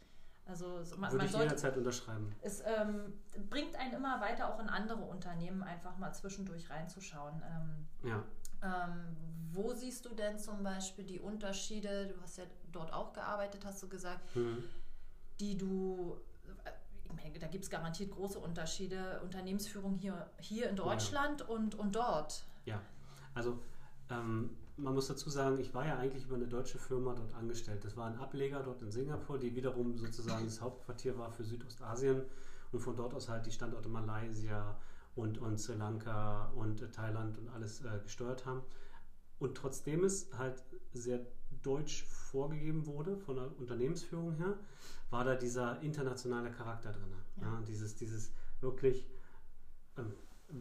[0.45, 0.65] Also
[0.97, 2.35] man, Würde man ich sollte, jederzeit unterschreiben.
[2.41, 3.13] es ähm,
[3.49, 7.41] bringt einen immer weiter auch in andere Unternehmen einfach mal zwischendurch reinzuschauen.
[7.49, 8.23] Ähm, Ja.
[8.61, 9.15] ähm,
[9.53, 12.07] wo siehst du denn zum Beispiel die Unterschiede?
[12.07, 14.63] Du hast ja dort auch gearbeitet, hast du gesagt, Mhm.
[15.39, 16.17] die du,
[16.65, 16.71] äh,
[17.05, 21.95] ich meine, da gibt es garantiert große Unterschiede, Unternehmensführung hier, hier in Deutschland und, und
[21.95, 22.43] dort.
[22.65, 22.81] Ja,
[23.33, 23.59] also
[24.09, 27.83] ähm, man muss dazu sagen, ich war ja eigentlich über eine deutsche Firma dort angestellt.
[27.85, 32.23] Das war ein Ableger dort in Singapur, die wiederum sozusagen das Hauptquartier war für Südostasien
[32.71, 34.77] und von dort aus halt die Standorte Malaysia
[35.15, 38.61] und, und Sri Lanka und äh, Thailand und alles äh, gesteuert haben.
[39.39, 40.63] Und trotzdem es halt
[40.93, 41.19] sehr
[41.61, 44.57] deutsch vorgegeben wurde von der Unternehmensführung her,
[45.11, 47.13] war da dieser internationale Charakter drin.
[47.39, 47.43] Ja.
[47.43, 47.61] Ja.
[47.67, 49.05] dieses, dieses wirklich
[49.97, 50.13] ähm,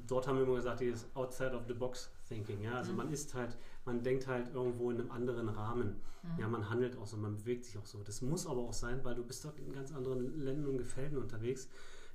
[0.07, 2.63] dort haben wir immer gesagt, dieses outside of the box thinking.
[2.63, 2.75] Ja?
[2.75, 2.99] Also Mhm.
[2.99, 5.97] man ist halt, man denkt halt irgendwo in einem anderen Rahmen.
[6.23, 6.39] Mhm.
[6.41, 8.03] Ja, man handelt auch so, man bewegt sich auch so.
[8.03, 11.19] Das muss aber auch sein, weil du bist dort in ganz anderen Ländern und Gefilden
[11.19, 11.69] unterwegs.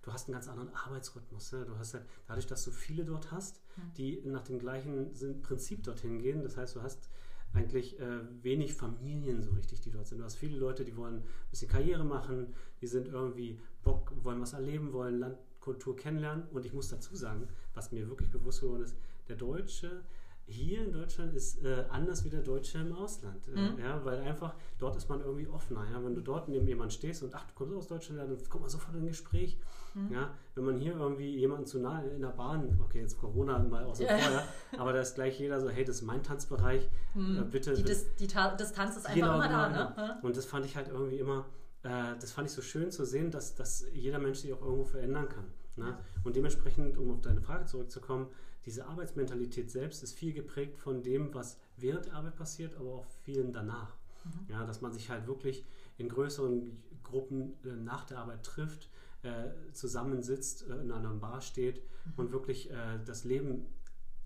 [0.03, 1.51] Du hast einen ganz anderen Arbeitsrhythmus.
[1.51, 1.63] Ja?
[1.65, 3.81] Du hast halt, dadurch, dass du viele dort hast, Mhm.
[3.97, 5.11] die nach dem gleichen
[5.43, 6.43] Prinzip dorthin gehen.
[6.43, 7.09] Das heißt, du hast
[7.53, 10.19] eigentlich äh, wenig Familien so richtig, die dort sind.
[10.19, 14.39] Du hast viele Leute, die wollen ein bisschen Karriere machen, die sind irgendwie Bock, wollen
[14.41, 16.45] was erleben, wollen Landkultur kennenlernen.
[16.51, 18.95] Und ich muss dazu sagen, was mir wirklich bewusst geworden ist,
[19.27, 20.03] der Deutsche
[20.49, 23.45] hier in Deutschland ist äh, anders wie der Deutsche im Ausland.
[23.49, 23.79] Äh, Mhm.
[23.79, 25.83] Ja, weil einfach dort ist man irgendwie offener.
[25.91, 26.01] Ja?
[26.01, 28.69] Wenn du dort neben jemand stehst und ach, du kommst aus Deutschland, dann kommt man
[28.69, 29.59] sofort in ein Gespräch.
[29.93, 30.09] Mhm.
[30.13, 30.33] Ja?
[30.55, 34.05] Wenn man hier irgendwie jemanden zu nahe in der Bahn, okay, jetzt Corona mal außen
[34.05, 34.17] Ja.
[34.17, 34.43] vor, ja,
[34.77, 37.39] aber da ist gleich jeder so, hey, das ist mein Tanzbereich, Mhm.
[37.39, 37.73] äh, bitte.
[37.73, 40.07] Die, das- Dis die Ta Distanz ist einfach Genau, immer genau, da, genau.
[40.07, 40.19] ne?
[40.21, 41.45] Und das fand ich halt irgendwie immer,
[41.83, 41.89] äh,
[42.21, 45.27] das fand ich so schön zu sehen, dass, dass jeder Mensch sich auch irgendwo verändern
[45.27, 45.51] kann.
[45.75, 45.97] Ne?
[46.23, 48.27] Und dementsprechend, um auf deine Frage zurückzukommen,
[48.67, 53.05] diese Arbeitsmentalität selbst ist viel geprägt von dem, was während der Arbeit passiert, aber auch
[53.23, 53.95] vielen danach.
[54.25, 54.51] Mhm.
[54.53, 55.65] Ja, dass man sich halt wirklich
[55.97, 58.89] in größeren Gruppen äh, nach der Arbeit trifft,
[59.23, 62.13] äh, zusammensitzt, äh, in einer Bar steht Mhm.
[62.17, 63.65] und wirklich äh, das Leben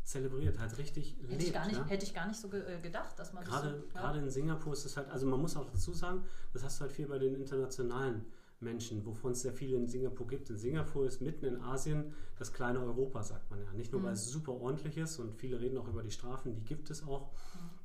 [0.04, 1.44] zelebriert, halt richtig Hätte, lebt.
[1.44, 1.86] ich gar nicht, ja?
[1.86, 4.30] hätte ich gar nicht so ge äh, gedacht, dass man Gerade, das so, gerade in
[4.30, 6.24] Singapur ist es halt, also man muss auch dazu sagen,
[6.54, 8.26] das hast du halt viel bei den internationalen
[8.62, 10.50] Menschen, wovon es sehr viele in Singapur gibt.
[10.50, 13.72] In Singapur ist mitten in Asien das kleine Europa, sagt man ja.
[13.74, 14.06] Nicht nur, Mhm.
[14.06, 17.04] weil es super ordentlich ist und viele reden auch über die Strafen, die gibt es
[17.08, 17.32] auch.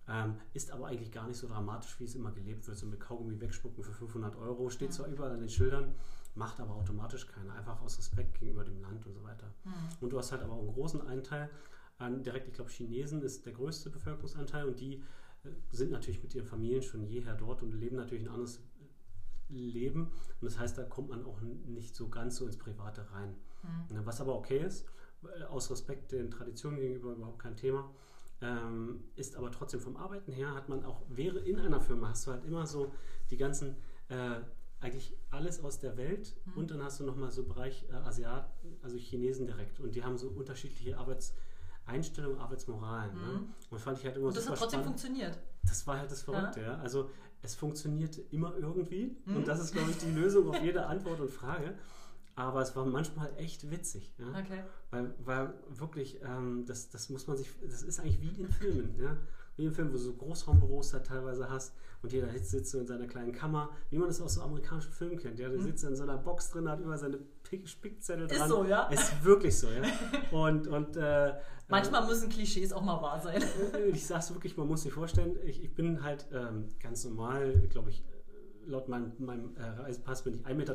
[0.09, 2.77] Ähm, ist aber eigentlich gar nicht so dramatisch, wie es immer gelebt wird.
[2.79, 4.71] So mit Kaugummi wegspucken für 500 Euro.
[4.71, 5.95] Steht zwar überall an den Schildern,
[6.37, 7.55] macht aber automatisch keiner.
[7.55, 9.53] Einfach aus Respekt gegenüber dem Land und so weiter.
[10.01, 11.51] Und du hast halt aber auch einen großen Anteil
[11.99, 15.03] an direkt, ich glaube, Chinesen ist der größte Bevölkerungsanteil und die
[15.45, 18.61] äh, sind natürlich mit ihren Familien schon jeher dort und leben natürlich ein anderes
[19.49, 20.11] Leben.
[20.41, 23.35] Und das heißt, da kommt man auch nicht so ganz so ins Private rein.
[23.91, 24.87] Ne, Was aber okay ist,
[25.25, 27.91] äh, aus Respekt den Traditionen gegenüber überhaupt kein Thema.
[28.43, 32.27] Ähm, ist aber trotzdem vom Arbeiten her, hat man auch, wäre in einer Firma, hast
[32.27, 32.93] du halt immer so
[33.31, 33.77] die ganzen,
[34.09, 34.41] äh,
[34.79, 38.99] eigentlich alles aus der Welt und dann hast du nochmal so Bereich äh, Asiaten, also
[38.99, 43.15] Chinesen direkt und die haben so unterschiedliche Arbeitseinstellungen, Arbeitsmoralen.
[43.15, 43.41] Ne?
[43.71, 45.01] Und fand ich halt immer Und das hat trotzdem spannend.
[45.01, 45.39] funktioniert.
[45.63, 46.77] Das war halt das Verrückte, ja.
[46.79, 47.09] Also
[47.47, 51.31] es funktioniert immer irgendwie und das ist, glaube ich, die Lösung auf jede Antwort und
[51.31, 51.75] Frage.
[52.39, 54.29] Aber es war manchmal echt witzig, ja.
[54.29, 54.63] Okay.
[54.91, 58.95] Weil, weil wirklich, ähm, das, das muss man sich, das ist eigentlich wie in Filmen,
[59.01, 59.17] ja.
[59.57, 61.73] Wie in Filmen, wo du so Großraumbüros da teilweise hast
[62.03, 65.17] und jeder sitzt so in seiner kleinen Kammer, wie man das aus so amerikanischen Filmen
[65.19, 65.39] kennt.
[65.39, 68.51] Ja, der sitzt in so einer Box drin, hat über seine Pick- Spickzettel Ist dran.
[68.51, 68.83] so, ja.
[68.89, 69.83] Ist wirklich so, ja.
[70.31, 71.33] Und, und äh,
[71.69, 73.43] Manchmal müssen Klischees auch mal wahr sein.
[73.93, 77.91] ich sag's wirklich, man muss sich vorstellen, ich, ich bin halt ähm, ganz normal, glaube
[77.91, 78.05] ich,
[78.67, 80.75] laut meinem, meinem äh, Reisepass bin ich 1,83 Meter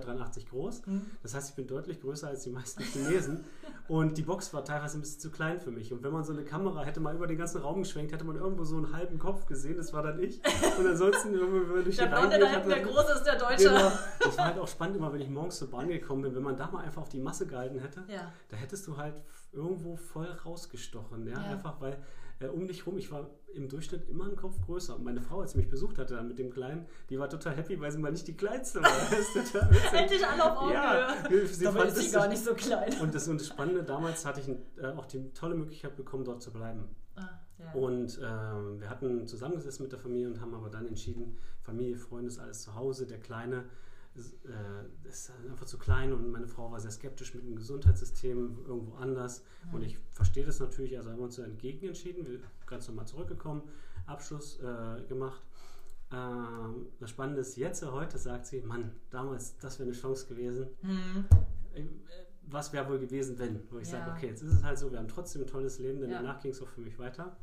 [0.49, 0.81] groß.
[1.23, 3.43] Das heißt, ich bin deutlich größer als die meisten Chinesen.
[3.87, 5.91] Und die Box war teilweise ein bisschen zu klein für mich.
[5.91, 8.37] Und wenn man so eine Kamera hätte mal über den ganzen Raum geschwenkt, hätte man
[8.37, 9.75] irgendwo so einen halben Kopf gesehen.
[9.77, 10.41] Das war dann ich.
[10.79, 13.63] Und ansonsten, wenn Der die Blonde reingeht, da hinten, der Große ist der Deutsche.
[13.69, 13.91] Genau.
[14.19, 16.55] Das war halt auch spannend, immer wenn ich morgens zur Bahn gekommen bin, wenn man
[16.55, 18.31] da mal einfach auf die Masse gehalten hätte, Ja.
[18.49, 19.15] da hättest du halt
[19.51, 21.27] irgendwo voll rausgestochen.
[21.27, 21.33] Ja?
[21.33, 21.43] Ja.
[21.51, 21.97] Einfach weil
[22.41, 24.95] äh, um dich rum, ich war im Durchschnitt immer einen Kopf größer.
[24.95, 27.55] Und meine Frau, als sie mich besucht hatte dann mit dem Kleinen, die war total
[27.55, 29.93] happy, weil sie mal nicht die Kleinste war.
[29.93, 30.73] Endlich alle auf Augenhöhe.
[30.73, 32.93] Ja, sie Dabei ist sie gar nicht so klein.
[33.01, 34.49] Und das, und das Spannende, damals hatte ich
[34.81, 36.95] äh, auch die tolle Möglichkeit bekommen, dort zu bleiben.
[37.15, 37.27] Ah,
[37.59, 37.71] ja.
[37.73, 42.27] Und ähm, wir hatten zusammengesessen mit der Familie und haben aber dann entschieden, Familie, Freunde
[42.27, 43.05] ist alles zu Hause.
[43.05, 43.65] Der Kleine
[44.16, 48.59] ist, äh, ist einfach zu klein und meine Frau war sehr skeptisch mit dem Gesundheitssystem
[48.68, 49.43] irgendwo anders.
[49.72, 53.07] Und ich verstehe das natürlich, also haben wir uns entgegen entschieden, wir sind ganz normal
[53.07, 53.62] zurückgekommen,
[54.05, 55.41] Abschluss äh, gemacht.
[56.12, 60.68] Ähm, das Spannende ist, jetzt, heute sagt sie, Mann, damals, das wäre eine Chance gewesen.
[60.82, 61.26] Hm.
[61.74, 61.84] Äh,
[62.47, 63.62] Was wäre wohl gewesen, wenn?
[63.72, 63.99] Wo ich Ja.
[63.99, 66.18] sage, okay, jetzt ist es halt so, wir haben trotzdem ein tolles Leben, denn Ja.
[66.22, 67.38] danach ging es auch für mich weiter.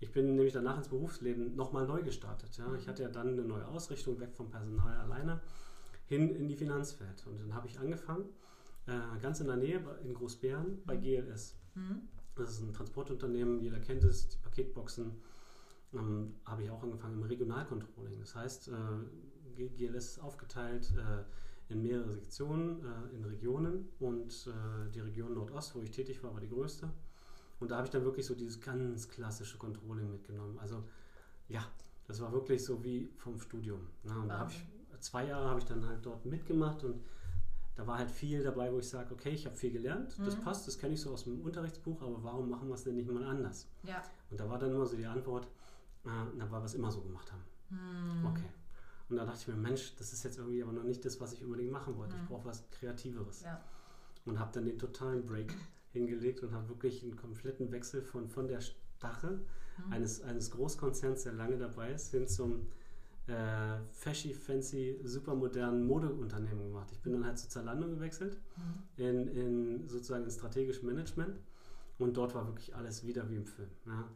[0.00, 2.56] Ich bin nämlich danach ins Berufsleben nochmal neu gestartet.
[2.56, 2.66] Ja?
[2.66, 2.76] Mhm.
[2.76, 5.40] Ich hatte ja dann eine neue Ausrichtung, weg vom Personal alleine,
[6.10, 7.24] hin in die Finanzwelt.
[7.26, 8.24] Und dann habe ich angefangen,
[8.86, 11.56] äh, ganz in der Nähe in Großbären bei GLS.
[11.74, 12.08] Hm.
[12.34, 15.12] Das ist ein Transportunternehmen, jeder kennt es, die Paketboxen.
[15.92, 18.18] Ähm, habe ich auch angefangen im Regionalcontrolling.
[18.18, 24.90] Das heißt, äh, GLS ist aufgeteilt äh, in mehrere Sektionen, äh, in Regionen und äh,
[24.90, 26.90] die Region Nordost, wo ich tätig war, war die größte.
[27.60, 30.58] Und da habe ich dann wirklich so dieses ganz klassische Controlling mitgenommen.
[30.58, 30.82] Also
[31.46, 31.64] ja,
[32.08, 33.86] das war wirklich so wie vom Studium.
[34.02, 34.18] Ne?
[34.18, 34.64] Und da habe ich
[35.00, 37.02] zwei Jahre habe ich dann halt dort mitgemacht und
[37.76, 40.40] da war halt viel dabei, wo ich sage, okay, ich habe viel gelernt, das Mhm.
[40.42, 43.10] passt, das kenne ich so aus dem Unterrichtsbuch, aber warum machen wir es denn nicht
[43.10, 43.68] mal anders?
[43.84, 44.02] Ja.
[44.30, 45.46] Und da war dann immer so die Antwort,
[46.04, 47.42] äh, na, weil wir es immer so gemacht haben.
[47.70, 48.26] Hm.
[48.26, 48.48] Okay.
[49.08, 51.32] Und da dachte ich mir, Mensch, das ist jetzt irgendwie aber noch nicht das, was
[51.32, 52.16] ich unbedingt machen wollte.
[52.16, 53.40] Ich brauche was Kreativeres.
[53.40, 53.46] Mhm.
[53.46, 53.64] Ja.
[54.26, 55.54] Und habe dann den totalen Break
[55.92, 59.40] hingelegt und habe wirklich einen kompletten Wechsel von, von der Stache
[59.86, 59.92] Mhm.
[59.92, 62.66] eines, eines Großkonzerns, der lange dabei ist, hin zum
[63.30, 66.88] äh, fashy, fancy, supermodernen Modeunternehmen gemacht.
[66.92, 69.04] Ich bin dann halt zu Zalando gewechselt, Mhm.
[69.04, 71.38] in, in sozusagen in strategischem Management.
[71.98, 73.68] Und dort war wirklich alles wieder wie im Film.
[73.86, 74.08] Ja.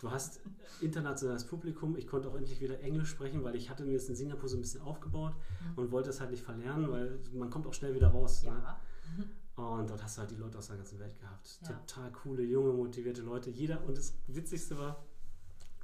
[0.00, 0.40] Du hast
[0.82, 1.96] internationales Publikum.
[1.96, 4.56] Ich konnte auch endlich wieder Englisch sprechen, weil ich hatte mir das in Singapur so
[4.58, 5.32] ein bisschen aufgebaut
[5.76, 8.42] und wollte es halt nicht verlernen, weil man kommt auch schnell wieder raus.
[8.44, 8.50] Ne?
[8.50, 8.80] Ja.
[9.56, 11.60] Und dort hast du halt die Leute aus der ganzen Welt gehabt.
[11.62, 11.68] Ja.
[11.86, 13.48] Total coole, junge, motivierte Leute.
[13.50, 15.02] Jeder, und das Witzigste war,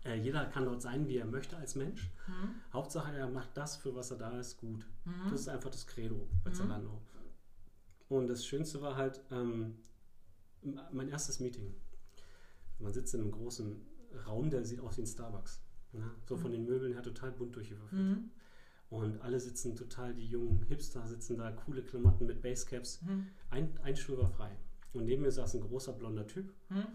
[0.04, 2.10] äh, jeder kann dort sein, wie er möchte als Mensch.
[2.26, 2.54] Hm.
[2.72, 4.86] Hauptsache, er macht das, für was er da ist, gut.
[5.04, 5.30] Mhm.
[5.30, 7.02] Das ist einfach das Credo bei Zalando.
[8.08, 9.76] Und das Schönste war halt ähm,
[10.90, 11.74] mein erstes Meeting.
[12.78, 13.86] Man sitzt in einem großen
[14.26, 15.62] Raum, der sieht aus wie ein Starbucks.
[15.92, 16.10] Ne?
[16.26, 18.00] So von den Möbeln her total bunt durchgewürfelt.
[18.00, 18.30] Mhm.
[18.88, 23.02] Und alle sitzen total, die jungen Hipster sitzen da, coole Klamotten mit Basecaps.
[23.02, 23.26] Mhm.
[23.50, 24.50] Ein, ein Stuhl war frei.
[24.92, 26.86] Und neben mir saß ein großer blonder Typ, Mhm.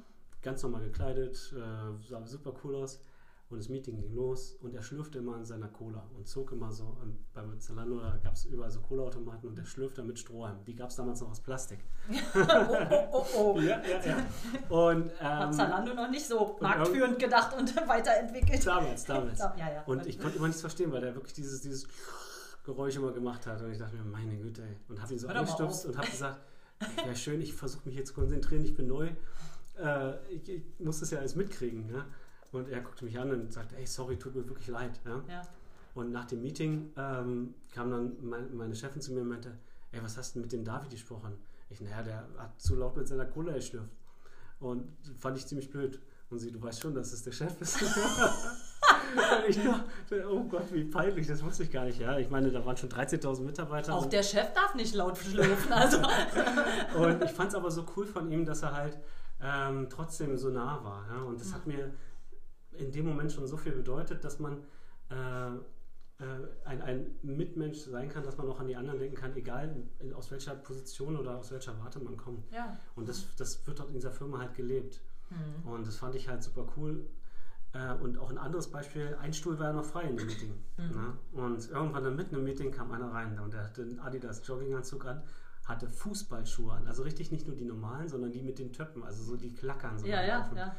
[0.46, 3.02] Ganz normal gekleidet, äh, sah super cool aus.
[3.48, 6.72] Und das Meeting ging los und er schlürfte immer an seiner Cola und zog immer
[6.72, 10.66] so, ähm, bei Zalando, gab es überall so Cola-Automaten und der schlürfte mit Strohhalm.
[10.66, 11.80] Die gab es damals noch aus Plastik.
[12.36, 13.60] Oh, oh, oh, oh.
[13.60, 14.76] Ja, ja, ja.
[14.76, 18.66] Und, ähm, Zalando noch nicht so marktführend gedacht und weiterentwickelt.
[18.66, 19.39] damals, damals.
[19.39, 19.84] Ja, ja.
[19.86, 21.88] Und ich konnte immer nichts verstehen, weil der wirklich dieses, dieses
[22.64, 23.62] Geräusch immer gemacht hat.
[23.62, 24.78] Und ich dachte mir, meine Güte, ey.
[24.89, 26.39] Und habe ihn so angestupst und habe gesagt,
[26.96, 29.12] wäre schön, ich versuche mich jetzt zu konzentrieren, ich bin neu.
[29.78, 31.89] Äh, ich, ich muss das ja alles mitkriegen.
[31.93, 32.05] Ja?
[32.51, 34.99] Und er guckte mich an und sagte, ey, sorry, tut mir wirklich leid.
[35.05, 35.23] Ja?
[35.28, 35.47] Ja.
[35.93, 39.57] Und nach dem Meeting ähm, kam dann mein, meine Chefin zu mir und meinte,
[39.91, 41.34] ey, was hast du mit dem David gesprochen?
[41.69, 43.89] Ich, naja, der hat zu laut mit seiner Cola geschlürft.
[44.59, 45.99] Und fand ich ziemlich blöd.
[46.30, 47.80] Und sie, du weißt schon, dass es der Chef ist.
[49.47, 49.84] Ich nur,
[50.30, 51.99] oh Gott, wie peinlich, das wusste ich gar nicht.
[51.99, 53.93] Ja, ich meine, da waren schon 13.000 Mitarbeiter.
[53.93, 55.71] Auch der Chef darf nicht laut schlürfen.
[55.71, 55.97] Also.
[56.97, 58.97] Und ich fand es aber so cool von ihm, dass er halt
[59.41, 61.05] ähm, trotzdem so nah war.
[61.09, 61.21] Ja?
[61.23, 61.93] Und das hat mir
[62.73, 64.63] in dem Moment schon so viel bedeutet, dass man
[65.09, 65.57] äh, äh,
[66.65, 69.75] ein, ein Mitmensch sein kann, dass man auch an die anderen denken kann, egal
[70.15, 72.49] aus welcher Position oder aus welcher Warte man kommt.
[72.51, 72.77] ja.
[72.95, 75.01] Und das, das wird dort in dieser Firma halt gelebt.
[75.29, 75.69] Mhm.
[75.69, 77.05] Und das fand ich halt super cool.
[77.73, 80.53] Äh, Und auch ein anderes Beispiel, ein Stuhl war ja noch frei in dem Meeting.
[80.77, 81.17] Ne?
[81.33, 85.05] Und irgendwann dann mitten im Meeting kam einer rein und der hatte einen Adidas Jogginganzug
[85.05, 85.23] an,
[85.66, 86.88] hatte Fußballschuhe an.
[86.88, 89.99] Also richtig nicht nur die normalen, sondern die mit den Töppen, also so die klackern.
[89.99, 90.57] So Ja, ja, Laufen.
[90.57, 90.76] ja.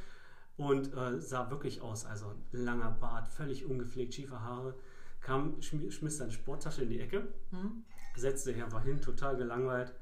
[0.56, 4.74] Und äh, sah wirklich aus, also langer Bart, völlig ungepflegt, schiefe Haare.
[5.20, 7.84] Kam, schmi- schmiss seine Sporttasche in die Ecke, Hm?
[8.16, 9.92] setzte sich einfach hin, total gelangweilt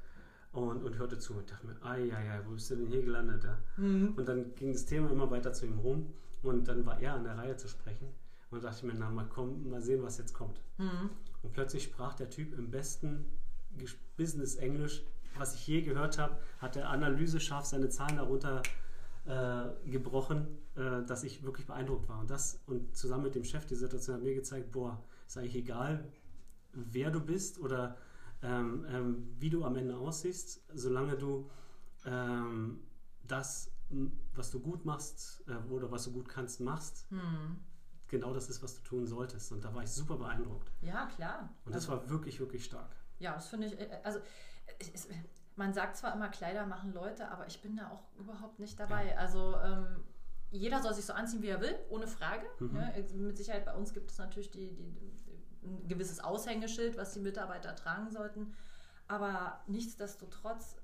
[0.52, 3.02] und, und hörte zu und dachte mir, ei, ei, ei, wo bist du denn hier
[3.02, 3.42] gelandet?
[3.44, 3.58] Ja?
[3.78, 4.12] Mhm.
[4.16, 6.12] Und dann ging das Thema immer weiter zu ihm rum
[6.42, 8.06] und dann war er an der Reihe zu sprechen
[8.50, 10.60] und dachte ich mir, na mal, komm, mal sehen, was jetzt kommt.
[10.78, 11.10] Mhm.
[11.42, 13.24] Und plötzlich sprach der Typ im besten
[13.78, 15.02] Ges- Business-Englisch,
[15.36, 18.62] was ich je gehört habe, hat der Analyse scharf seine Zahlen darunter
[19.26, 22.20] äh, gebrochen, äh, dass ich wirklich beeindruckt war.
[22.20, 25.56] Und das und zusammen mit dem Chef die Situation hat mir gezeigt, boah, ist eigentlich
[25.56, 26.04] egal,
[26.72, 27.96] wer du bist oder
[28.42, 31.48] ähm, ähm, wie du am Ende aussiehst, solange du
[32.04, 32.80] ähm,
[33.26, 33.70] das,
[34.34, 37.56] was du gut machst äh, oder was du gut kannst, machst, Hm.
[38.08, 39.50] genau das ist, was du tun solltest.
[39.52, 40.70] Und da war ich super beeindruckt.
[40.82, 41.48] Ja, klar.
[41.64, 42.94] Und das Also- war wirklich, wirklich stark.
[43.18, 44.20] Ja, das finde ich, äh, also
[44.78, 45.08] es, es,
[45.56, 49.16] man sagt zwar immer, Kleider machen Leute, aber ich bin da auch überhaupt nicht dabei.
[49.18, 50.04] Also ähm,
[50.50, 52.46] jeder soll sich so anziehen, wie er will, ohne Frage.
[52.60, 52.72] Mhm.
[52.72, 53.04] Ne?
[53.14, 55.14] Mit Sicherheit bei uns gibt es natürlich die, die,
[55.64, 58.54] ein gewisses Aushängeschild, was die Mitarbeiter tragen sollten.
[59.08, 60.76] Aber nichtsdestotrotz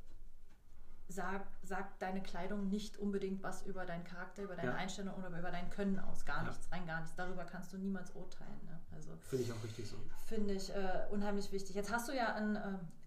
[1.09, 4.77] sagt, sagt deine Kleidung nicht unbedingt was über deinen Charakter, über deine Ja.
[4.77, 6.25] Einstellung oder über dein Können aus.
[6.25, 6.49] Gar Ja.
[6.49, 7.15] nichts, rein gar nichts.
[7.17, 8.61] Darüber kannst du niemals urteilen.
[8.65, 8.80] Ne?
[9.09, 9.97] Also Finde ich auch richtig so.
[10.27, 11.75] Finde ich äh, unheimlich wichtig.
[11.75, 12.61] Jetzt hast du ja ein, äh,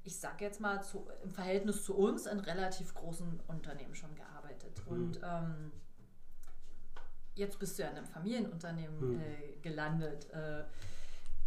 [0.03, 4.81] ich sag jetzt mal zu, im Verhältnis zu uns, in relativ großen Unternehmen schon gearbeitet.
[4.85, 4.91] Mhm.
[4.91, 5.71] Und ähm,
[7.35, 9.21] jetzt bist du ja in einem Familienunternehmen Mhm.
[9.21, 10.29] äh, gelandet.
[10.31, 10.63] Äh,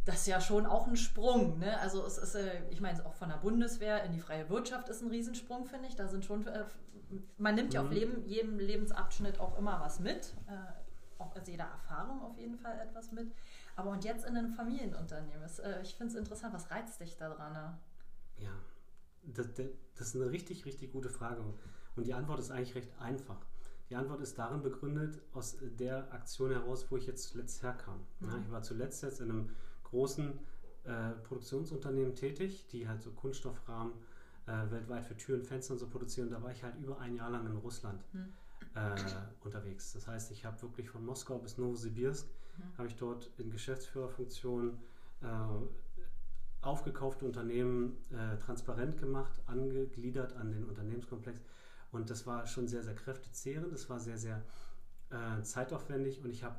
[0.05, 1.59] das ist ja schon auch ein Sprung.
[1.59, 1.79] Ne?
[1.81, 5.03] Also es ist, äh, ich meine, auch von der Bundeswehr in die freie Wirtschaft ist
[5.03, 5.97] ein Riesensprung, finde ich.
[5.97, 6.65] Da sind schon, äh,
[7.39, 7.93] man nimmt ja auf Mhm.
[7.95, 10.33] Leben, jedem Lebensabschnitt auch immer was mit.
[11.19, 13.33] Auch aus jeder Erfahrung auf jeden Fall etwas mit.
[13.77, 15.43] Aber und jetzt in einem Familienunternehmen.
[15.63, 17.53] Äh, ich finde es interessant, was reizt dich daran?
[17.53, 17.79] Ne?
[18.39, 18.53] Ja,
[19.23, 21.43] das, das ist eine richtig, richtig gute Frage.
[21.95, 23.39] Und die Antwort ist eigentlich recht einfach.
[23.91, 28.01] Die Antwort ist darin begründet, aus der Aktion heraus, wo ich jetzt zuletzt herkam.
[28.21, 28.43] Ja, Mhm.
[28.43, 29.51] ich war zuletzt jetzt in einem
[29.85, 30.39] großen
[30.85, 33.93] äh, Produktionsunternehmen tätig, die halt so Kunststoffrahmen
[34.47, 36.31] äh, weltweit für Türen, Fenster und so produzieren.
[36.31, 38.33] Da war ich halt über ein Jahr lang in Russland Mhm.
[38.77, 39.93] Äh, unterwegs.
[39.95, 42.27] Das heißt, ich habe wirklich von Moskau bis Novosibirsk,
[42.59, 42.79] Mhm.
[42.79, 44.79] habe ich dort in Geschäftsführerfunktion
[45.21, 45.27] äh,
[46.63, 51.41] aufgekaufte Unternehmen äh, transparent gemacht, angegliedert an den Unternehmenskomplex.
[51.93, 54.43] Und das war schon sehr, sehr kräftezehrend, das war sehr, sehr
[55.11, 56.57] äh, zeitaufwendig und ich habe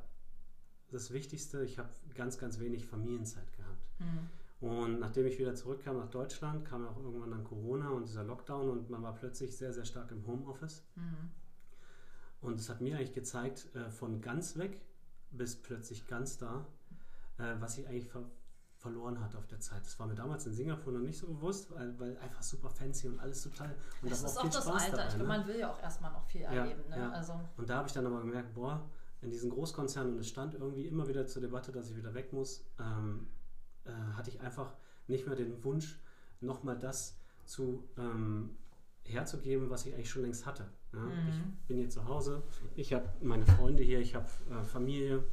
[0.90, 3.86] das Wichtigste, ich habe ganz, ganz wenig Familienzeit gehabt.
[3.98, 4.30] Mhm.
[4.68, 8.70] Und nachdem ich wieder zurückkam nach Deutschland, kam auch irgendwann dann Corona und dieser Lockdown
[8.70, 10.82] und man war plötzlich sehr, sehr stark im Homeoffice.
[10.96, 11.30] Mhm.
[12.40, 14.80] Und es hat mir eigentlich gezeigt, äh, von ganz weg
[15.30, 16.66] bis plötzlich ganz da,
[17.38, 18.24] äh, was ich eigentlich ver
[18.76, 19.84] verloren hatte auf der Zeit.
[19.84, 23.08] Das war mir damals in Singapur noch nicht so bewusst, weil, weil einfach super fancy
[23.08, 23.74] und alles total.
[24.02, 24.96] Und Das da war ist auch auch das Spaß Alter.
[24.98, 25.24] dabei, ich ne?
[25.24, 26.88] man will ja auch erstmal noch viel Ja, erleben.
[26.88, 26.96] Ne?
[26.96, 27.10] ja.
[27.10, 28.88] Also, Und da habe ich dann aber gemerkt, boah,
[29.20, 32.32] in diesen Großkonzernen, und es stand irgendwie immer wieder zur Debatte, dass ich wieder weg
[32.32, 33.26] muss, ähm,
[33.84, 34.72] äh, hatte ich einfach
[35.08, 35.98] nicht mehr den Wunsch,
[36.40, 38.56] nochmal das zu ähm,
[39.12, 40.66] herzugeben, was ich eigentlich schon längst hatte.
[40.92, 41.00] Ja?
[41.00, 41.28] Mhm.
[41.60, 42.42] Ich bin hier zu Hause,
[42.74, 45.24] ich habe meine Freunde hier, ich habe äh, Familie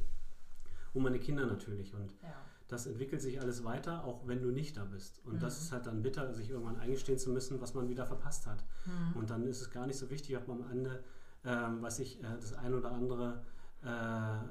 [0.94, 1.94] und meine Kinder natürlich.
[1.94, 2.34] Und ja.
[2.68, 5.20] das entwickelt sich alles weiter, auch wenn du nicht da bist.
[5.24, 5.64] Und das Mhm.
[5.64, 8.64] ist halt dann bitter, sich irgendwann eingestehen zu müssen, was man wieder verpasst hat.
[8.86, 9.18] Mhm.
[9.20, 11.04] Und dann ist es gar nicht so wichtig, ob man am Ende,
[11.44, 13.42] ähm, weiß ich, äh, das ein oder andere,
[13.82, 14.48] äh,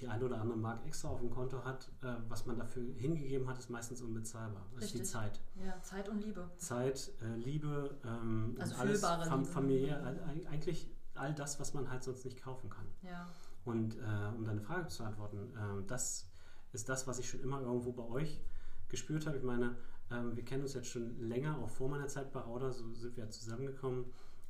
[0.00, 1.88] die ein oder andere Mark extra auf dem Konto hat.
[2.02, 4.66] Äh, was man dafür hingegeben hat, ist meistens unbezahlbar.
[4.74, 5.12] Das ist die Richtig.
[5.12, 5.40] Zeit.
[5.64, 6.50] ja, Zeit und Liebe.
[6.56, 9.44] Zeit, äh, Liebe ähm, Also alles fam Liebe.
[9.44, 12.86] familiär, all- eigentlich all das, was man halt sonst nicht kaufen kann.
[13.02, 13.26] Ja.
[13.64, 16.28] Und äh, um deine Frage zu antworten, ähm, das
[16.72, 18.40] ist das, was ich schon immer irgendwo bei euch
[18.88, 19.36] gespürt habe.
[19.36, 19.76] Ich meine,
[20.10, 23.16] ähm, wir kennen uns jetzt schon länger, auch vor meiner Zeit bei Auda, so sind
[23.16, 24.04] wir ja zusammengekommen.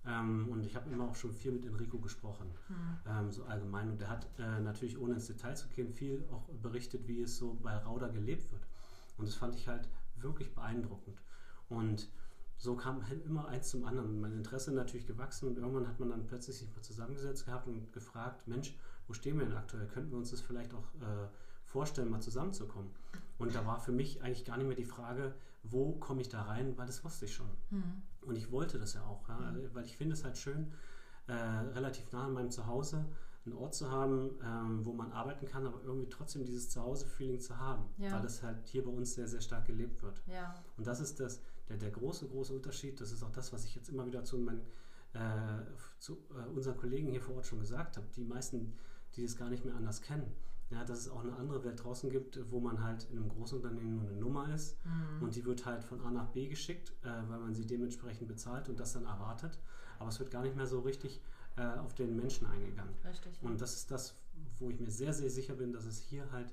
[0.06, 2.74] Ähm, und ich habe immer auch schon viel mit Enrico gesprochen, mhm.
[3.06, 3.90] ähm, so allgemein.
[3.90, 7.36] Und er hat äh, natürlich, ohne ins Detail zu gehen, viel auch berichtet, wie es
[7.36, 8.62] so bei Rauda gelebt wird.
[9.18, 11.20] Und das fand ich halt wirklich beeindruckend.
[11.68, 12.08] Und
[12.58, 14.20] so kam halt immer eins zum anderen.
[14.20, 17.92] Mein Interesse natürlich gewachsen und irgendwann hat man dann plötzlich sich mal zusammengesetzt gehabt und
[17.92, 18.74] gefragt, Mensch,
[19.06, 19.86] wo stehen wir denn aktuell?
[19.88, 21.28] Könnten wir uns das vielleicht auch äh,
[21.64, 22.90] vorstellen, mal zusammenzukommen?
[23.38, 26.42] Und da war für mich eigentlich gar nicht mehr die Frage, wo komme ich da
[26.42, 27.50] rein, weil das wusste ich schon.
[27.70, 28.02] Mhm.
[28.22, 29.68] Und ich wollte das ja auch, ja, mhm.
[29.72, 30.72] weil ich finde es halt schön,
[31.26, 33.04] äh, relativ nah an meinem Zuhause
[33.46, 37.56] einen Ort zu haben, ähm, wo man arbeiten kann, aber irgendwie trotzdem dieses Zuhause-Feeling zu
[37.58, 38.12] haben, ja.
[38.12, 40.20] weil das halt hier bei uns sehr, sehr stark gelebt wird.
[40.26, 40.54] Ja.
[40.76, 43.00] Und das ist das, der, der große, große Unterschied.
[43.00, 44.62] Das ist auch das, was ich jetzt immer wieder zu, meinen,
[45.12, 45.62] äh,
[45.98, 48.06] zu äh, unseren Kollegen hier vor Ort schon gesagt habe.
[48.16, 48.74] Die meisten,
[49.14, 50.32] die es gar nicht mehr anders kennen.
[50.70, 53.94] Ja, dass es auch eine andere Welt draußen gibt, wo man halt in einem Großunternehmen
[53.94, 55.22] nur eine Nummer ist mhm.
[55.22, 58.68] und die wird halt von A nach B geschickt, äh, weil man sie dementsprechend bezahlt
[58.68, 59.60] und das dann erwartet.
[60.00, 61.22] Aber es wird gar nicht mehr so richtig
[61.56, 62.94] äh, auf den Menschen eingegangen.
[63.04, 63.40] Richtig.
[63.42, 64.16] Und das ist das,
[64.58, 66.52] wo ich mir sehr, sehr sicher bin, dass es hier halt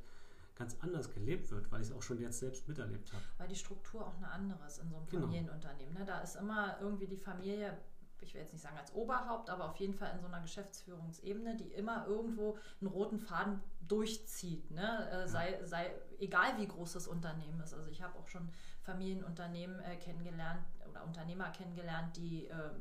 [0.55, 3.23] ganz anders gelebt wird, weil ich es auch schon jetzt selbst miterlebt habe.
[3.39, 5.23] Weil die Struktur auch eine andere ist in so einem genau.
[5.23, 5.93] Familienunternehmen.
[5.95, 6.05] Ne?
[6.05, 7.75] Da ist immer irgendwie die Familie
[8.23, 11.57] ich will jetzt nicht sagen als Oberhaupt, aber auf jeden Fall in so einer Geschäftsführungsebene,
[11.57, 14.71] die immer irgendwo einen roten Faden durchzieht.
[14.71, 15.09] Ne?
[15.11, 17.73] Äh, sei, sei, egal wie groß das Unternehmen ist.
[17.73, 18.49] Also ich habe auch schon
[18.83, 22.71] Familienunternehmen äh, kennengelernt oder Unternehmer kennengelernt, die äh,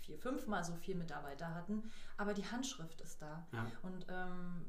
[0.00, 3.46] vier, fünfmal so viel Mitarbeiter hatten, aber die Handschrift ist da.
[3.52, 3.66] Ja.
[3.82, 4.66] Und ähm,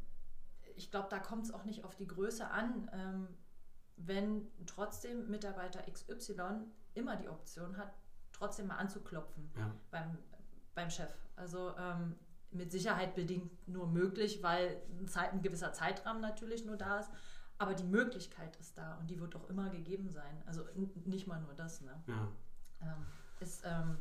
[0.76, 3.28] ich glaube, da kommt es auch nicht auf die Größe an, ähm,
[3.98, 7.94] wenn trotzdem Mitarbeiter XY immer die Option hat,
[8.32, 9.72] trotzdem mal anzuklopfen ja.
[9.92, 10.18] beim,
[10.74, 11.14] beim Chef.
[11.36, 12.18] Also ähm,
[12.52, 17.10] mit Sicherheit bedingt nur möglich, weil ein, Zeit, ein, gewisser Zeitrahmen natürlich nur da ist.
[17.58, 20.42] Aber die Möglichkeit ist da und die wird auch immer gegeben sein.
[20.46, 20.66] Also
[21.06, 21.82] nicht mal nur das.
[21.82, 22.04] Ne?
[22.08, 22.28] Ja.
[22.82, 23.06] Ähm,
[23.40, 23.98] ist, ähm,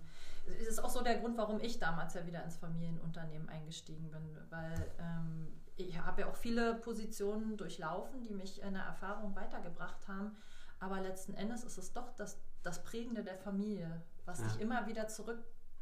[0.46, 4.90] ist auch so der Grund, warum ich damals ja wieder ins Familienunternehmen eingestiegen bin, weil
[4.98, 10.36] ähm, ich habe ja auch viele Positionen durchlaufen, die mich in der Erfahrung weitergebracht haben.
[10.78, 14.46] Aber letzten Endes ist es doch das, das Prägende der Familie, was ja.
[14.46, 15.08] dich immer wieder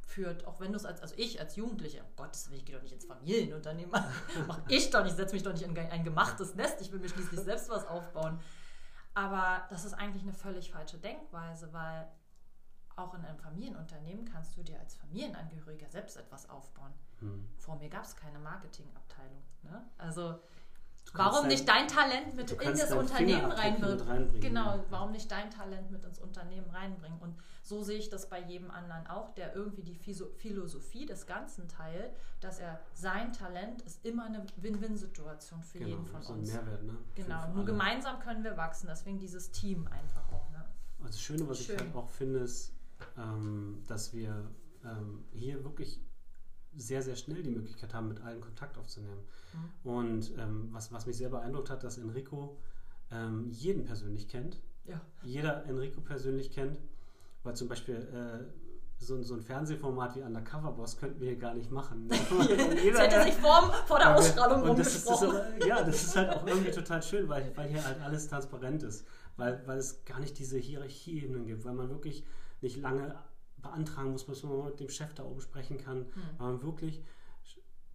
[0.08, 2.74] zurückführt, auch wenn du es als, also ich als Jugendliche, oh Gottes Willen, ich gehe
[2.74, 3.92] doch nicht ins Familienunternehmen,
[4.46, 7.08] mach ich doch nicht, setze mich doch nicht in ein gemachtes Nest, ich will mir
[7.08, 8.40] schließlich selbst was aufbauen.
[9.14, 12.08] Aber das ist eigentlich eine völlig falsche Denkweise, weil
[12.96, 16.92] auch in einem Familienunternehmen kannst du dir als Familienangehöriger selbst etwas aufbauen.
[17.20, 17.48] Hm.
[17.56, 19.42] Vor mir gab es keine Marketingabteilung.
[19.62, 19.84] Ne?
[19.98, 20.40] Also
[21.14, 24.40] warum dein, nicht dein Talent mit in das Unternehmen reinbringen?
[24.40, 27.18] Genau, warum nicht dein Talent mit ins Unternehmen reinbringen?
[27.20, 31.68] Und so sehe ich das bei jedem anderen auch, der irgendwie die Philosophie des Ganzen
[31.68, 36.50] teilt, dass er sein Talent ist immer eine Win-Win-Situation für genau, jeden von so uns.
[36.50, 36.96] Ein Mehrwert, ne?
[37.14, 38.86] Genau, nur gemeinsam können wir wachsen.
[38.88, 40.50] Deswegen dieses Team einfach auch.
[40.50, 40.64] Ne?
[41.00, 41.76] Also das Schöne, was Schön.
[41.76, 42.72] ich halt auch finde, ist,
[43.16, 44.50] ähm, dass wir
[44.84, 46.00] ähm, hier wirklich
[46.76, 49.20] sehr, sehr schnell die Möglichkeit haben, mit allen Kontakt aufzunehmen.
[49.84, 49.90] Mhm.
[49.90, 52.56] Und ähm, was, was mich sehr beeindruckt hat, dass Enrico
[53.10, 54.60] ähm, jeden persönlich kennt.
[54.84, 55.00] Ja.
[55.22, 56.78] Jeder Enrico persönlich kennt,
[57.42, 58.44] weil zum Beispiel äh,
[59.00, 62.08] so, so, ein Fernsehformat wie Undercover Boss könnten wir hier gar nicht machen.
[62.82, 65.30] Jeder, hätte sich vor, vor der Ausstrahlung rumgesprochen.
[65.30, 68.00] Das ist, das, ja, das ist halt auch irgendwie total schön, weil, weil hier halt
[68.00, 69.06] alles transparent ist.
[69.36, 72.24] Weil, weil es gar nicht diese Hierarchieebenen gibt, weil man wirklich
[72.60, 73.14] nicht lange
[73.62, 76.06] beantragen muss, bis man mit dem Chef da oben sprechen kann, mhm.
[76.38, 77.02] weil man wirklich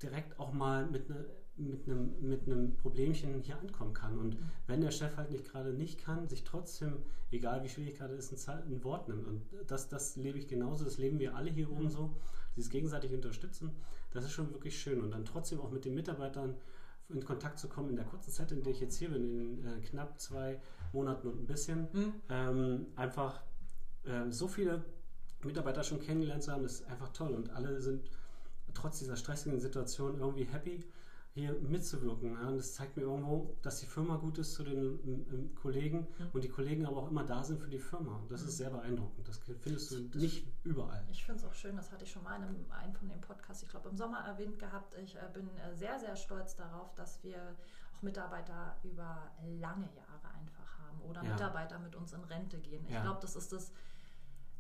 [0.02, 4.18] direkt auch mal mit, ne, mit, einem, mit einem Problemchen hier ankommen kann.
[4.18, 4.50] Und mhm.
[4.68, 6.98] wenn der Chef halt nicht gerade nicht kann, sich trotzdem,
[7.32, 9.28] egal wie schwierig gerade ist, ein, ein, Wort nimmt.
[9.28, 11.74] Und das, das lebe ich genauso, das leben wir alle hier mhm.
[11.74, 12.16] oben so,
[12.56, 13.72] dieses gegenseitig unterstützen,
[14.12, 15.02] das ist schon wirklich schön.
[15.02, 16.56] Und dann trotzdem auch mit den Mitarbeitern
[17.10, 19.66] in Kontakt zu kommen in der kurzen Zeit, in der ich jetzt hier bin, in
[19.66, 20.60] äh, knapp zwei
[20.94, 22.14] Monaten und ein bisschen, mhm.
[22.30, 23.42] ähm, einfach
[24.06, 24.84] äh, so viele
[25.48, 27.34] Mitarbeiter schon kennengelernt zu haben, ist einfach toll.
[27.34, 28.10] Und alle sind
[28.74, 30.84] trotz dieser stressigen Situation irgendwie happy,
[31.34, 32.34] hier mitzuwirken.
[32.34, 32.48] Ja.
[32.48, 35.00] Und das zeigt mir irgendwo, dass die Firma gut ist zu den
[35.32, 36.30] ähm, Kollegen mhm.
[36.34, 38.18] und die Kollegen aber auch immer da sind für die Firma.
[38.18, 38.48] Und das mhm.
[38.50, 39.28] ist sehr beeindruckend.
[39.28, 41.04] Das findest du das nicht überall.
[41.10, 43.20] Ich finde es auch schön, das hatte ich schon mal in einem, einem von den
[43.22, 44.96] Podcasts, ich glaube im Sommer erwähnt gehabt.
[45.04, 47.56] Ich äh, bin äh, sehr, sehr stolz darauf, dass wir
[47.98, 51.32] auch Mitarbeiter über lange Jahre einfach haben oder ja.
[51.32, 52.86] Mitarbeiter mit uns in Rente gehen.
[52.86, 53.02] Ich ja.
[53.02, 53.72] glaube, das ist das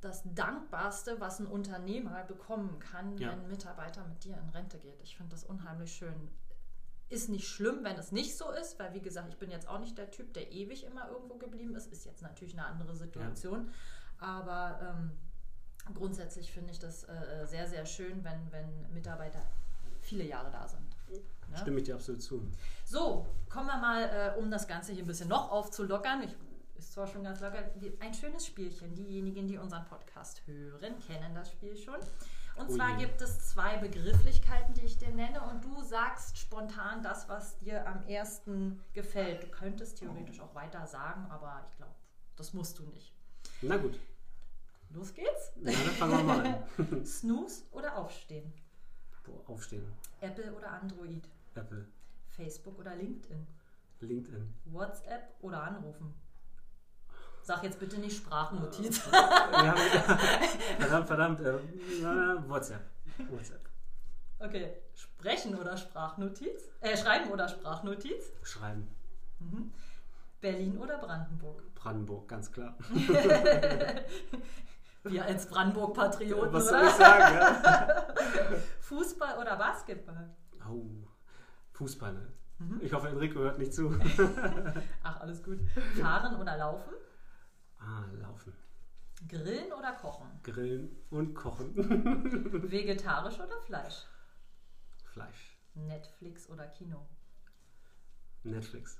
[0.03, 3.31] das Dankbarste, was ein Unternehmer bekommen kann, ja.
[3.31, 5.01] wenn ein Mitarbeiter mit dir in Rente geht.
[5.01, 6.29] Ich finde das unheimlich schön.
[7.09, 9.79] Ist nicht schlimm, wenn es nicht so ist, weil wie gesagt, ich bin jetzt auch
[9.79, 11.91] nicht der Typ, der ewig immer irgendwo geblieben ist.
[11.91, 13.67] Ist jetzt natürlich eine andere Situation.
[14.21, 14.27] Ja.
[14.27, 15.11] Aber ähm,
[15.93, 19.41] grundsätzlich finde ich das äh, sehr, sehr schön, wenn, wenn Mitarbeiter
[20.01, 20.95] viele Jahre da sind.
[21.51, 21.57] Ja?
[21.57, 22.41] Stimme ich dir absolut zu.
[22.85, 26.23] So, kommen wir mal, äh, um das Ganze hier ein bisschen noch aufzulockern.
[26.23, 26.35] Ich
[26.83, 27.63] ist zwar schon ganz locker,
[27.99, 28.93] ein schönes Spielchen.
[28.95, 31.95] Diejenigen, die unseren Podcast hören, kennen das Spiel schon.
[32.55, 33.05] Und Oh zwar je.
[33.05, 37.87] gibt es zwei Begrifflichkeiten, die ich dir nenne, und du sagst spontan das, was dir
[37.87, 39.43] am ersten gefällt.
[39.43, 41.93] Du könntest theoretisch auch weiter sagen, aber ich glaube,
[42.35, 43.13] das musst du nicht.
[43.61, 43.99] Na gut,
[44.91, 45.51] Los geht's.
[45.55, 47.05] na, dann fangen wir mal an.
[47.05, 48.53] Snooze oder Aufstehen?
[49.23, 49.91] Boah, aufstehen.
[50.21, 51.27] Apple oder Android?
[51.55, 51.87] Apple,
[52.29, 53.47] Facebook oder LinkedIn?
[54.01, 54.53] LinkedIn.
[54.65, 56.13] WhatsApp oder Anrufen?
[57.43, 59.01] Sag jetzt bitte nicht Sprachnotiz.
[59.11, 59.75] Ja,
[60.79, 61.39] verdammt, verdammt.
[61.41, 62.81] Äh, WhatsApp.
[63.29, 63.59] WhatsApp.
[64.39, 66.69] Okay, sprechen oder Sprachnotiz?
[66.79, 68.31] Äh, schreiben oder Sprachnotiz?
[68.43, 68.87] Schreiben.
[70.39, 71.61] Berlin oder Brandenburg?
[71.75, 72.77] Brandenburg, ganz klar.
[75.03, 76.87] Wir als Brandenburg-Patrioten, Was soll oder?
[76.87, 77.35] ich sagen?
[77.35, 78.05] Ja?
[78.79, 80.29] Fußball oder Basketball?
[80.69, 80.85] Oh,
[81.73, 82.13] Fußball.
[82.13, 82.31] ne?
[82.79, 83.93] Ich hoffe, Enrico hört nicht zu.
[85.03, 85.59] Ach, alles gut.
[85.99, 86.93] Fahren oder laufen?
[87.85, 88.53] Ah, laufen.
[89.27, 90.27] Grillen oder kochen?
[90.43, 91.75] Grillen und kochen.
[92.71, 94.05] Vegetarisch oder Fleisch?
[95.05, 95.57] Fleisch.
[95.75, 97.05] Netflix oder Kino?
[98.43, 98.97] Netflix.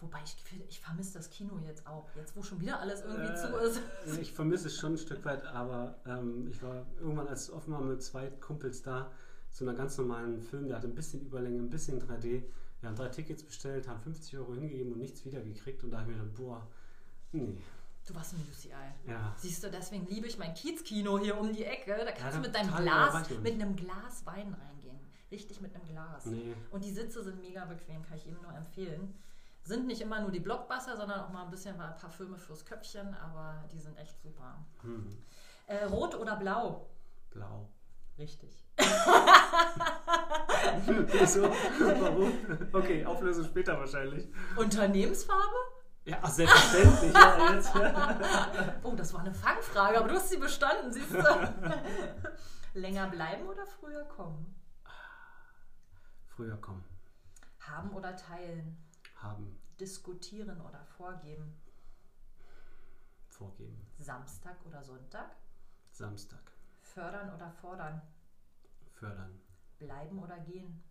[0.00, 0.36] Wobei ich,
[0.68, 2.08] ich vermisse das Kino jetzt auch.
[2.14, 3.80] Jetzt, wo schon wieder alles irgendwie Äh, zu ist.
[4.20, 7.72] Ich vermisse es schon ein Stück weit, aber ähm, ich war irgendwann, als es offen
[7.72, 9.10] war, mit zwei Kumpels da,
[9.50, 12.44] zu einer ganz normalen Film, der hatte ein bisschen Überlänge, ein bisschen 3D.
[12.80, 16.12] Wir haben drei Tickets bestellt, haben 50 Euro hingegeben und nichts wiedergekriegt und da habe
[16.12, 16.68] ich mir gedacht, boah,
[17.32, 17.58] nee,
[18.08, 18.70] Du warst im UCI.
[19.06, 19.34] ja.
[19.36, 21.94] Siehst du, deswegen liebe ich mein Kiezkino hier um die Ecke.
[21.94, 24.98] Da kannst Ja, du mit deinem Glas, mit einem Glas Wein reingehen.
[25.30, 26.24] Richtig mit einem Glas.
[26.24, 26.54] Nee.
[26.70, 29.14] Und die Sitze sind mega bequem, kann ich jedem nur empfehlen.
[29.62, 32.64] Sind nicht immer nur die Blockbuster, sondern auch mal ein bisschen ein paar Filme fürs
[32.64, 34.56] Köpfchen, aber die sind echt super.
[34.80, 35.18] Hm.
[35.66, 36.88] Äh, rot oder blau?
[37.28, 37.68] Blau.
[38.18, 38.64] Richtig.
[40.86, 41.42] Wieso?
[41.42, 42.32] Warum?
[42.72, 44.26] Okay, Auflösung später wahrscheinlich.
[44.56, 45.56] Unternehmensfarbe?
[46.08, 47.12] Ja, ach, selbstverständlich.
[47.12, 47.74] ja, jetzt.
[48.82, 51.22] Oh, das war eine Fangfrage, aber du hast sie bestanden, siehst du?
[52.74, 54.54] Länger bleiben oder früher kommen?
[56.28, 56.82] Früher kommen.
[57.60, 58.82] Haben oder teilen?
[59.16, 59.60] Haben.
[59.78, 61.60] Diskutieren oder vorgeben?
[63.26, 63.86] Vorgeben.
[63.98, 65.36] Samstag oder Sonntag?
[65.92, 66.52] Samstag.
[66.80, 68.00] Fördern oder fordern?
[68.94, 69.38] Fördern.
[69.78, 70.82] Bleiben oder gehen?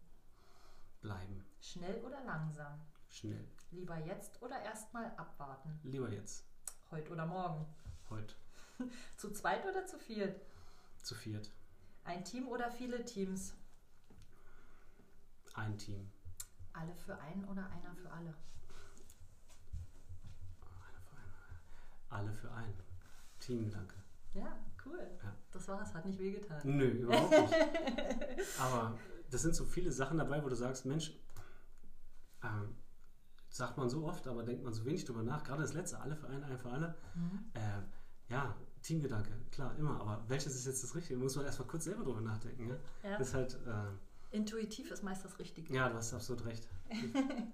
[1.01, 1.43] Bleiben.
[1.59, 2.79] Schnell oder langsam?
[3.09, 3.47] Schnell.
[3.71, 5.79] Lieber jetzt oder erstmal abwarten?
[5.83, 6.45] Lieber jetzt.
[6.89, 7.65] Heute oder morgen?
[8.09, 8.33] Heute.
[9.17, 10.39] Zu zweit oder zu viert?
[11.03, 11.51] Zu viert.
[12.05, 13.53] Ein Team oder viele Teams?
[15.55, 16.09] Ein Team.
[16.73, 18.33] Alle für einen oder einer für alle?
[22.09, 22.79] Alle für einen.
[23.39, 23.95] Teamgedanke.
[24.33, 25.09] Ja, cool.
[25.23, 25.35] Ja.
[25.51, 26.61] Das war's, hat nicht wehgetan.
[26.63, 27.53] Nö, überhaupt nicht.
[28.59, 28.97] Aber
[29.29, 31.11] das sind so viele Sachen dabei, wo du sagst, Mensch,
[32.43, 32.75] ähm,
[33.57, 35.43] sagt man so oft, aber denkt man so wenig drüber nach.
[35.43, 36.95] Gerade das letzte, alle für einen, ein für alle.
[37.53, 39.99] Äh, ja, Teamgedanke, klar, immer.
[39.99, 41.19] Aber welches ist jetzt das Richtige?
[41.19, 42.67] Muss man erstmal kurz selber drüber nachdenken.
[42.67, 42.79] Ne?
[43.03, 43.17] Ja.
[43.17, 45.73] Das ist halt, äh, Intuitiv ist meist das Richtige.
[45.73, 46.67] ja, du hast absolut recht.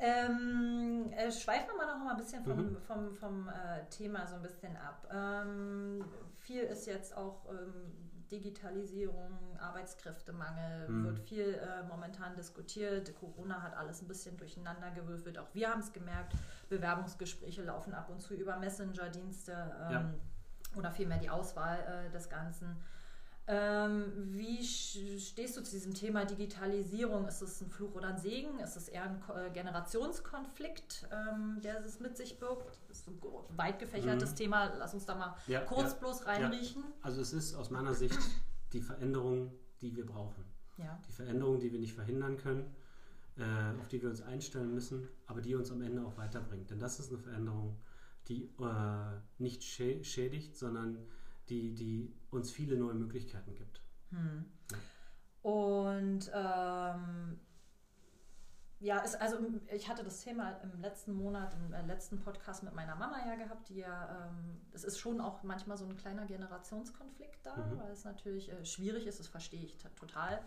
[0.00, 2.76] Ähm, äh, schweifen wir mal noch mal ein bisschen vom, Mhm.
[2.80, 5.06] vom, vom äh, Thema so ein bisschen ab.
[5.10, 6.04] Ähm,
[6.40, 7.92] viel ist jetzt auch ähm,
[8.34, 11.04] Digitalisierung, Arbeitskräftemangel, Mhm.
[11.04, 13.14] wird viel äh, momentan diskutiert.
[13.16, 15.38] Corona hat alles ein bisschen durcheinander gewürfelt.
[15.38, 16.34] Auch wir haben es gemerkt.
[16.68, 20.14] Bewerbungsgespräche laufen ab und zu über Messenger-Dienste ähm, Ja.
[20.76, 22.76] oder vielmehr die Auswahl äh, des Ganzen.
[23.46, 27.26] Ähm, wie stehst du zu diesem Thema Digitalisierung?
[27.26, 28.58] Ist es ein Fluch oder ein Segen?
[28.58, 32.80] Ist es eher ein äh, Generationskonflikt, ähm, der es mit sich birgt?
[32.88, 33.20] Das ist ein
[33.56, 34.36] weit gefächertes Mhm.
[34.36, 34.72] Thema.
[34.78, 36.84] Lass uns da mal Ja, kurz ja, bloß reinriechen.
[37.02, 38.18] Also es ist aus meiner Sicht
[38.72, 40.44] die Veränderung, die wir brauchen.
[40.78, 40.98] Ja.
[41.06, 42.74] Die Veränderung, die wir nicht verhindern können,
[43.36, 46.70] äh, auf die wir uns einstellen müssen, aber die uns am Ende auch weiterbringt.
[46.70, 47.76] Denn das ist eine Veränderung,
[48.28, 50.96] die äh, nicht schä schädigt, sondern
[51.48, 53.80] die, die uns viele neue Möglichkeiten gibt.
[54.10, 54.44] Hm.
[55.42, 57.38] Und ähm,
[58.80, 59.38] ja, ist, also
[59.72, 63.36] ich hatte das Thema im letzten Monat, im äh, letzten Podcast mit meiner Mama ja
[63.36, 67.78] gehabt, die ja, ähm, es ist schon auch manchmal so ein kleiner Generationskonflikt da, Mhm.
[67.78, 70.40] weil es natürlich äh, schwierig ist, das verstehe ich total,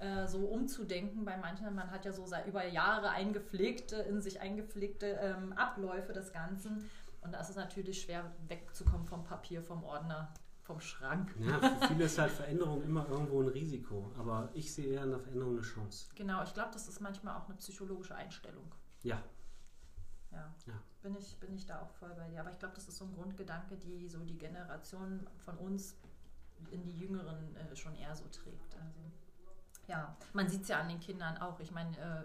[0.00, 1.72] äh, so umzudenken bei manchen.
[1.74, 6.90] Man hat ja so seit über Jahre eingepflegte, in sich eingepflegte ähm, Abläufe des Ganzen.
[7.20, 10.34] Und da ist es natürlich schwer wegzukommen vom Papier, vom Ordner,
[10.64, 11.34] vom Schrank.
[11.38, 15.10] Ja, für viele ist halt Veränderung immer irgendwo ein Risiko, aber ich sehe eher in
[15.10, 16.06] der Veränderung eine Chance.
[16.14, 18.74] Genau, ich glaube, das ist manchmal auch eine psychologische Einstellung.
[19.02, 19.22] Ja,
[20.32, 20.74] Ja, Ja.
[21.02, 22.40] Bin, ich, bin ich da auch voll bei dir.
[22.40, 25.96] Aber ich glaube, das ist so ein Grundgedanke, die so die Generation von uns
[26.70, 28.74] in die Jüngeren äh, schon eher so trägt.
[28.76, 29.00] Also,
[29.86, 31.60] ja, man sieht es ja an den Kindern auch.
[31.60, 32.24] Ich meine, äh,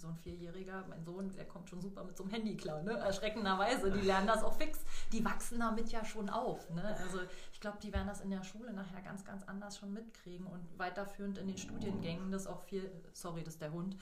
[0.00, 2.92] so ein Vierjähriger, mein Sohn, der kommt schon super mit so einem Handy klar, ne?
[2.92, 3.90] erschreckenderweise.
[3.90, 4.80] Die lernen das auch fix.
[5.12, 6.70] Die wachsen damit ja schon auf.
[6.70, 6.96] Ne?
[7.02, 7.20] Also
[7.52, 10.78] ich glaube, die werden das in der Schule nachher ganz, ganz anders schon mitkriegen und
[10.78, 13.96] weiterführend in den Studiengängen das auch viel, sorry, das ist der Hund,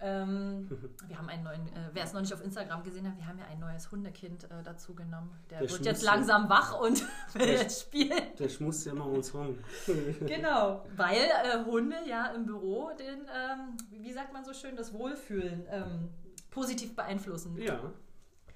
[0.00, 0.68] ähm,
[1.08, 3.38] wir haben einen neuen, äh, wer es noch nicht auf Instagram gesehen hat, wir haben
[3.38, 5.30] ja ein neues Hundekind äh, dazu genommen.
[5.50, 8.22] Der, der wird jetzt langsam wach und will jetzt spielen.
[8.38, 9.58] Der schmust ja immer uns rum.
[10.26, 14.92] genau, weil äh, Hunde ja im Büro den, ähm, wie sagt man so schön, das
[14.92, 16.08] Wohlfühlen ähm,
[16.50, 17.56] positiv beeinflussen.
[17.58, 17.92] Ja,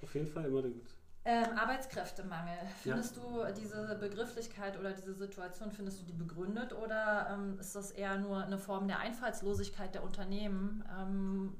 [0.02, 0.93] auf jeden Fall immer gut.
[1.26, 2.58] Ähm, Arbeitskräftemangel.
[2.82, 3.22] Findest ja.
[3.22, 8.18] du diese Begrifflichkeit oder diese Situation, findest du die begründet oder ähm, ist das eher
[8.18, 11.56] nur eine Form der Einfallslosigkeit der Unternehmen ähm,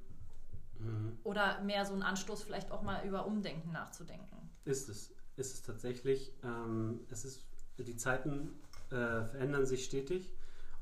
[0.79, 1.19] mhm.
[1.25, 4.51] oder mehr so ein Anstoß, vielleicht auch mal über Umdenken nachzudenken?
[4.67, 5.15] Ist es.
[5.37, 6.33] Ist es tatsächlich.
[6.45, 7.45] Ähm, es ist,
[7.79, 8.51] die Zeiten
[8.91, 10.31] äh, verändern sich stetig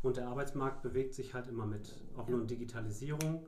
[0.03, 2.03] und der Arbeitsmarkt bewegt sich halt immer mit.
[2.17, 2.37] Auch ja.
[2.37, 3.47] nur Digitalisierung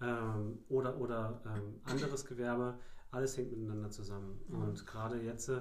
[0.00, 2.78] ähm, oder, oder ähm, anderes Gewerbe
[3.10, 4.40] alles hängt miteinander zusammen.
[4.48, 4.62] Mhm.
[4.62, 5.60] Und gerade jetzt äh,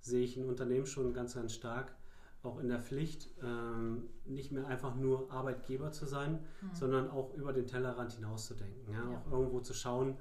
[0.00, 1.94] sehe ich ein Unternehmen schon ganz, ganz stark
[2.42, 6.74] auch in der Pflicht, ähm, nicht mehr einfach nur Arbeitgeber zu sein, mhm.
[6.74, 8.92] sondern auch über den Tellerrand hinaus zu denken.
[8.92, 9.10] Ja?
[9.10, 9.18] ja.
[9.18, 10.16] Auch irgendwo zu schauen,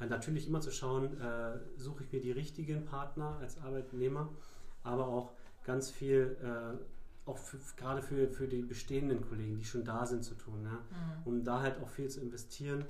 [0.00, 4.30] äh, natürlich immer zu schauen, äh, suche ich mir die richtigen Partner als Arbeitnehmer,
[4.82, 5.32] aber auch
[5.64, 6.36] ganz viel,
[7.24, 10.62] auch für, gerade für, für die bestehenden Kollegen, die schon da sind, zu tun.
[10.62, 10.70] Ja?
[10.70, 11.22] Mhm.
[11.24, 12.84] Um da halt auch viel zu investieren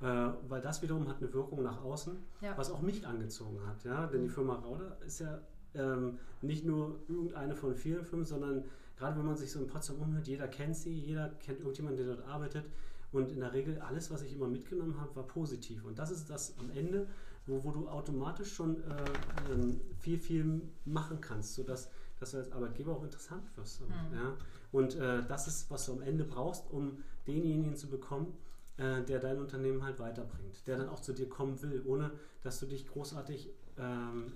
[0.00, 2.56] weil das wiederum hat eine Wirkung nach außen, ja.
[2.56, 3.84] was auch mich angezogen hat.
[3.84, 4.06] Ja?
[4.06, 4.32] Denn die mhm.
[4.32, 5.40] Firma Rauder ist ja
[5.74, 8.64] ähm, nicht nur irgendeine von vielen Firmen, sondern
[8.96, 12.16] gerade wenn man sich so in Potsdam umhört, jeder kennt sie, jeder kennt irgendjemanden, der
[12.16, 12.64] dort arbeitet.
[13.12, 15.84] Und in der Regel alles, was ich immer mitgenommen habe, war positiv.
[15.84, 17.06] Und das ist das am Ende,
[17.46, 21.90] wo, wo du automatisch schon äh, ähm, viel, viel machen kannst, sodass
[22.20, 23.80] dass du als Arbeitgeber auch interessant wirst.
[23.80, 24.14] Mhm.
[24.14, 24.36] Ja?
[24.72, 28.34] Und äh, das ist, was du am Ende brauchst, um denjenigen zu bekommen,
[28.80, 32.12] äh, der dein Unternehmen halt weiterbringt, der dann auch zu dir kommen will, ohne
[32.42, 34.32] dass du dich großartig ähm,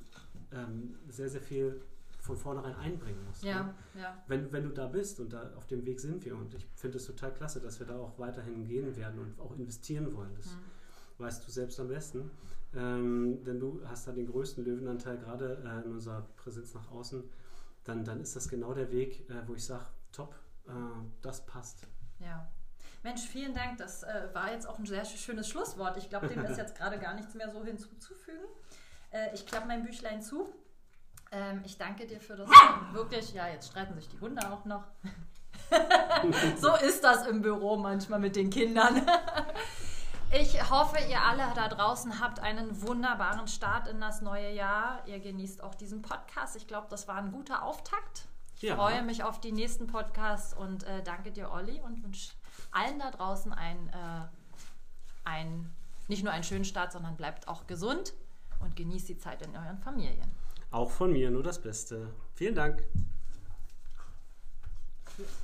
[0.52, 1.80] ähm, sehr, sehr viel
[2.20, 3.42] von vornherein einbringen musst.
[3.42, 3.74] Ja, ne?
[3.94, 4.22] ja.
[4.28, 6.98] Wenn, wenn du da bist und da auf dem Weg sind wir und ich finde
[6.98, 10.34] es total klasse, dass wir da auch weiterhin gehen werden und auch investieren wollen.
[10.36, 11.24] Das mhm.
[11.24, 12.30] weißt du selbst am besten.
[12.74, 17.22] Ähm, denn du hast da den größten Löwenanteil gerade äh, in unserer Präsenz nach außen.
[17.84, 20.34] Dann, dann ist das genau der Weg, äh, wo ich sage, top,
[20.66, 20.70] äh,
[21.22, 21.86] das passt.
[22.18, 22.50] Ja,
[23.04, 23.76] Mensch, vielen Dank.
[23.76, 25.98] Das äh, war jetzt auch ein sehr schönes Schlusswort.
[25.98, 28.46] Ich glaube, dem ist jetzt gerade gar nichts mehr so hinzuzufügen.
[29.10, 30.48] Äh, ich klappe mein Büchlein zu.
[31.30, 32.48] Ähm, ich danke dir für das
[32.92, 34.84] wirklich, ja, jetzt streiten sich die Hunde auch noch.
[36.56, 39.06] so ist das im Büro manchmal mit den Kindern.
[40.32, 45.02] Ich hoffe, ihr alle da draußen habt einen wunderbaren Start in das neue Jahr.
[45.06, 46.56] Ihr genießt auch diesen Podcast.
[46.56, 48.28] Ich glaube, das war ein guter Auftakt.
[48.56, 48.76] Ich ja.
[48.76, 52.32] freue mich auf die nächsten Podcasts und äh, danke dir, Olli, und wünsche
[52.74, 54.26] allen da draußen ein, äh,
[55.24, 55.70] ein,
[56.08, 58.12] nicht nur einen schönen Start, sondern bleibt auch gesund
[58.60, 60.30] und genießt die Zeit in euren Familien.
[60.70, 62.08] Auch von mir nur das Beste.
[62.34, 62.82] Vielen Dank.
[65.14, 65.43] Tschüss.